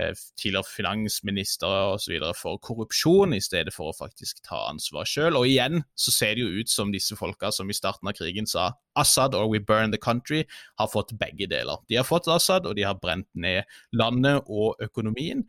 [0.00, 2.24] eh, tidligere finansministre osv.
[2.40, 5.36] for korrupsjon, i stedet for å faktisk ta ansvar sjøl.
[5.36, 8.48] Og igjen så ser det jo ut som disse folka som i starten av krigen
[8.48, 10.46] sa Assad or we burn the country,
[10.80, 11.84] har fått begge deler.
[11.92, 15.44] De har fått Assad, og de har brent ned landet og økonomien.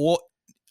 [0.00, 0.16] Og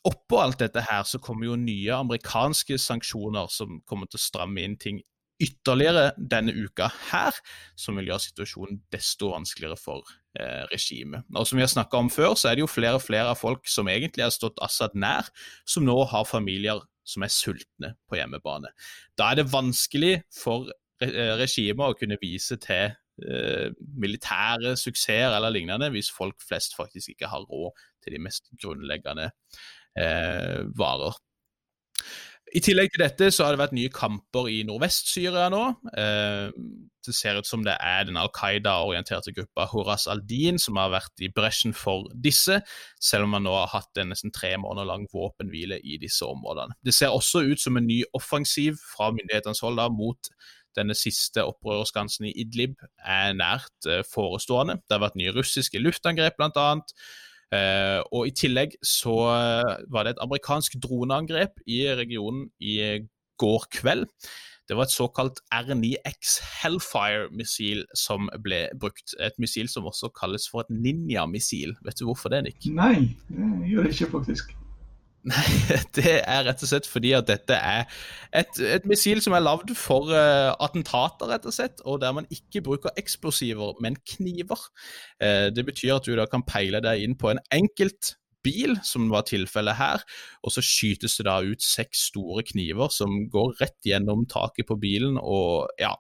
[0.07, 4.63] oppå alt dette her så kommer jo nye amerikanske sanksjoner som kommer til å stramme
[4.63, 5.01] inn ting
[5.39, 7.35] ytterligere denne uka her,
[7.79, 10.03] som vil gjøre situasjonen desto vanskeligere for
[10.39, 11.23] eh, regimet.
[11.31, 13.39] Og Som vi har snakka om før, så er det jo flere og flere av
[13.39, 15.29] folk som egentlig har stått Assad nær,
[15.65, 18.71] som nå har familier som er sultne på hjemmebane.
[19.17, 20.69] Da er det vanskelig for
[21.01, 27.15] eh, regimet å kunne vise til eh, militære suksesser eller lignende, hvis folk flest faktisk
[27.15, 29.31] ikke har råd til de mest grunnleggende
[29.97, 31.17] eh, varer.
[32.49, 35.61] I tillegg til dette så har det vært nye kamper i Nordvest-Syria nå.
[35.93, 36.49] Eh,
[37.05, 41.23] det ser ut som det er den Al Qaida-orienterte gruppa Horas al-Din som har vært
[41.23, 42.59] i bresjen for disse,
[43.01, 46.77] selv om man nå har hatt en nesten tre måneder lang våpenhvile i disse områdene.
[46.85, 50.31] Det ser også ut som en ny offensiv fra myndighetenes hold da, mot
[50.77, 54.79] denne siste opprørskansen i Idlib er nært eh, forestående.
[54.85, 56.93] Det har vært nye russiske luftangrep, blant annet.
[57.49, 62.77] Uh, og I tillegg så uh, var det et amerikansk droneangrep i regionen i
[63.41, 64.05] går kveld.
[64.69, 69.15] Det var et såkalt R9X Hellfire-missil som ble brukt.
[69.17, 71.73] Et missil som også kalles for et ninja-missil.
[71.85, 72.67] Vet du hvorfor det, Nick?
[72.77, 74.53] Nei, det gjør det ikke, faktisk.
[75.29, 75.49] Nei,
[75.97, 77.85] det er rett og slett fordi at dette er
[78.35, 82.29] et, et missil som er lagd for uh, attentater, rett og slett, og der man
[82.33, 84.69] ikke bruker eksplosiver, men kniver.
[85.21, 88.15] Uh, det betyr at du da kan peile deg inn på en enkelt
[88.45, 90.03] bil, som var tilfellet her,
[90.43, 94.79] og så skytes det da ut seks store kniver som går rett gjennom taket på
[94.79, 95.91] bilen, og ja,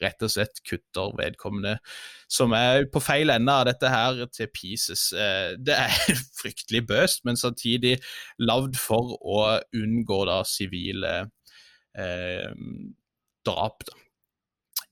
[0.00, 1.78] rett og slett kutter vedkommende
[2.30, 5.10] som er på feil ende av dette her, til pieces.
[5.12, 7.96] Eh, det er fryktelig bøst, men samtidig
[8.38, 9.40] lagd for å
[9.76, 11.16] unngå da sivile
[11.98, 12.52] eh,
[13.46, 13.84] drap.
[13.88, 13.98] da.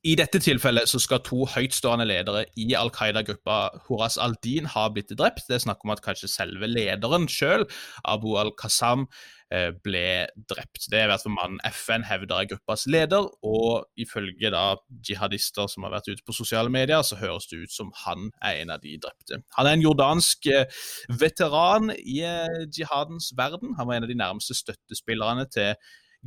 [0.06, 3.56] I dette tilfellet så skal to høytstående ledere i Al Qaida-gruppa
[3.88, 5.48] Horas al-Din ha blitt drept.
[5.48, 7.66] Det er snakk om at kanskje selve lederen sjøl,
[8.06, 9.37] Abu al-Qassam, eh,
[9.84, 10.86] ble drept.
[10.92, 14.64] Det er i hvert fall mannen FN hevder er gruppas leder, og ifølge da
[15.08, 18.62] jihadister som har vært ute på sosiale medier, så høres det ut som han er
[18.62, 19.40] en av de drepte.
[19.56, 20.82] Han er en jordansk eh,
[21.20, 23.74] veteran i eh, jihadens verden.
[23.78, 25.74] Han var en av de nærmeste støttespillerne til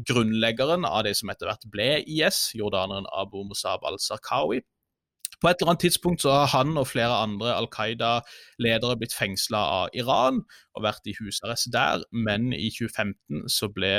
[0.07, 4.61] grunnleggeren av det som etter hvert ble IS, jordaneren Abu Musab al-Sarkawi.
[5.41, 9.61] På et eller annet tidspunkt så har han og flere andre Al Qaida-ledere blitt fengsla
[9.81, 10.43] av Iran
[10.77, 13.95] og vært i husarrest der, men i 2015 så ble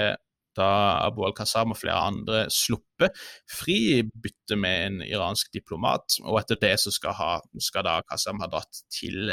[0.57, 0.69] da
[1.07, 3.17] Abu al-Qassam og flere andre sluppet
[3.51, 6.19] fri i bytte med en iransk diplomat.
[6.27, 9.33] Og etter det så skal, ha, skal da Qassam ha dratt til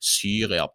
[0.00, 0.68] Syria.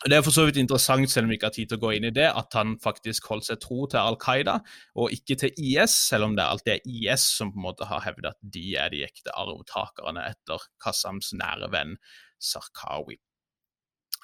[0.00, 1.90] Det er for så vidt interessant, selv om vi ikke har tid til å gå
[1.92, 4.54] inn i det, at han faktisk holdt seg tro til Al Qaida
[4.96, 8.00] og ikke til IS, selv om det alltid er IS som på en måte har
[8.06, 11.98] hevdet at de er de ekte arvtakerne etter Qassams nære venn
[12.40, 13.18] Sarkawi.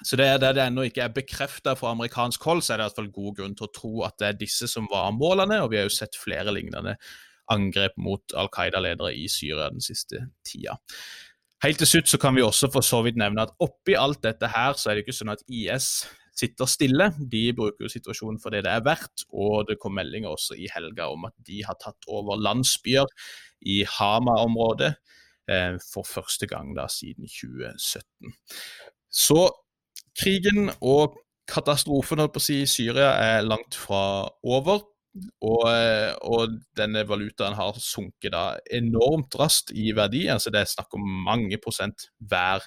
[0.01, 2.83] Så det, er det, det ennå ikke er bekrefta fra amerikansk hold, så er det
[2.83, 5.61] i hvert fall god grunn til å tro at det er disse som var målene,
[5.61, 6.97] og vi har jo sett flere lignende
[7.53, 10.77] angrep mot Al Qaida-ledere i Syria den siste tida.
[11.65, 14.49] Helt til slutt så kan vi også for så vidt nevne at oppi alt dette
[14.53, 16.05] her, så er det ikke sånn at IS
[16.37, 17.09] sitter stille.
[17.17, 20.69] De bruker jo situasjonen for det det er verdt, og det kom meldinger også i
[20.69, 23.09] helga om at de har tatt over landsbyer
[23.65, 24.91] i Hama-området
[25.49, 28.35] eh, for første gang da siden 2017.
[29.09, 29.47] Så
[30.17, 31.17] krigen og
[31.49, 34.83] katastrofen på å si, i Syria er langt fra over.
[35.45, 40.27] Og, eh, og, denne valutaen har sunket da enormt raskt i verdi.
[40.29, 42.65] altså Det er snakk om mange prosent hver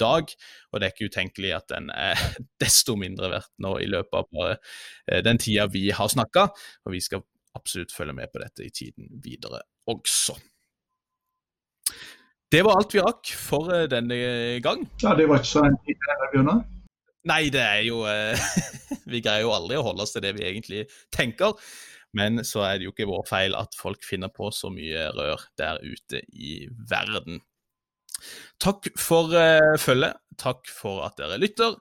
[0.00, 0.32] dag.
[0.72, 2.20] Og det er ikke utenkelig at den er
[2.62, 4.58] desto mindre verdt nå i løpet av bare
[5.06, 6.48] eh, den tida vi har snakka.
[6.86, 7.24] Og vi skal
[7.56, 10.36] absolutt følge med på dette i tiden videre også.
[12.52, 14.16] Det var alt vi rakk for eh, denne
[14.62, 14.86] gang.
[15.02, 16.64] Ja, det var ikke så enkelt, Bjørnar.
[17.26, 18.04] Nei, det er jo
[19.12, 21.54] Vi greier jo aldri å holde oss til det vi egentlig tenker.
[22.16, 25.42] Men så er det jo ikke vår feil at folk finner på så mye rør
[25.58, 27.42] der ute i verden.
[28.62, 30.16] Takk for uh, følget.
[30.40, 31.76] Takk for at dere lytter.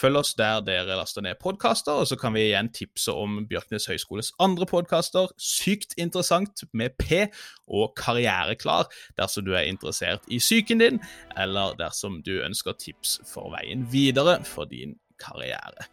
[0.00, 3.84] Følg oss der dere laster ned podkaster, og så kan vi igjen tipse om Bjørknes
[3.90, 7.26] høgskoles andre podkaster, Sykt interessant med P
[7.68, 8.88] og Karriereklar,
[9.20, 11.02] dersom du er interessert i psyken din,
[11.36, 15.90] eller dersom du ønsker tips for veien videre for din karriere.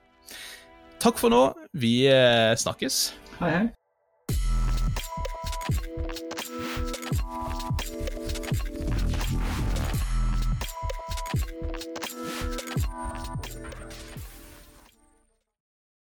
[1.03, 1.43] Takk for nå.
[1.75, 3.01] Vi eh, snakkes.
[3.41, 3.65] Hei, hei.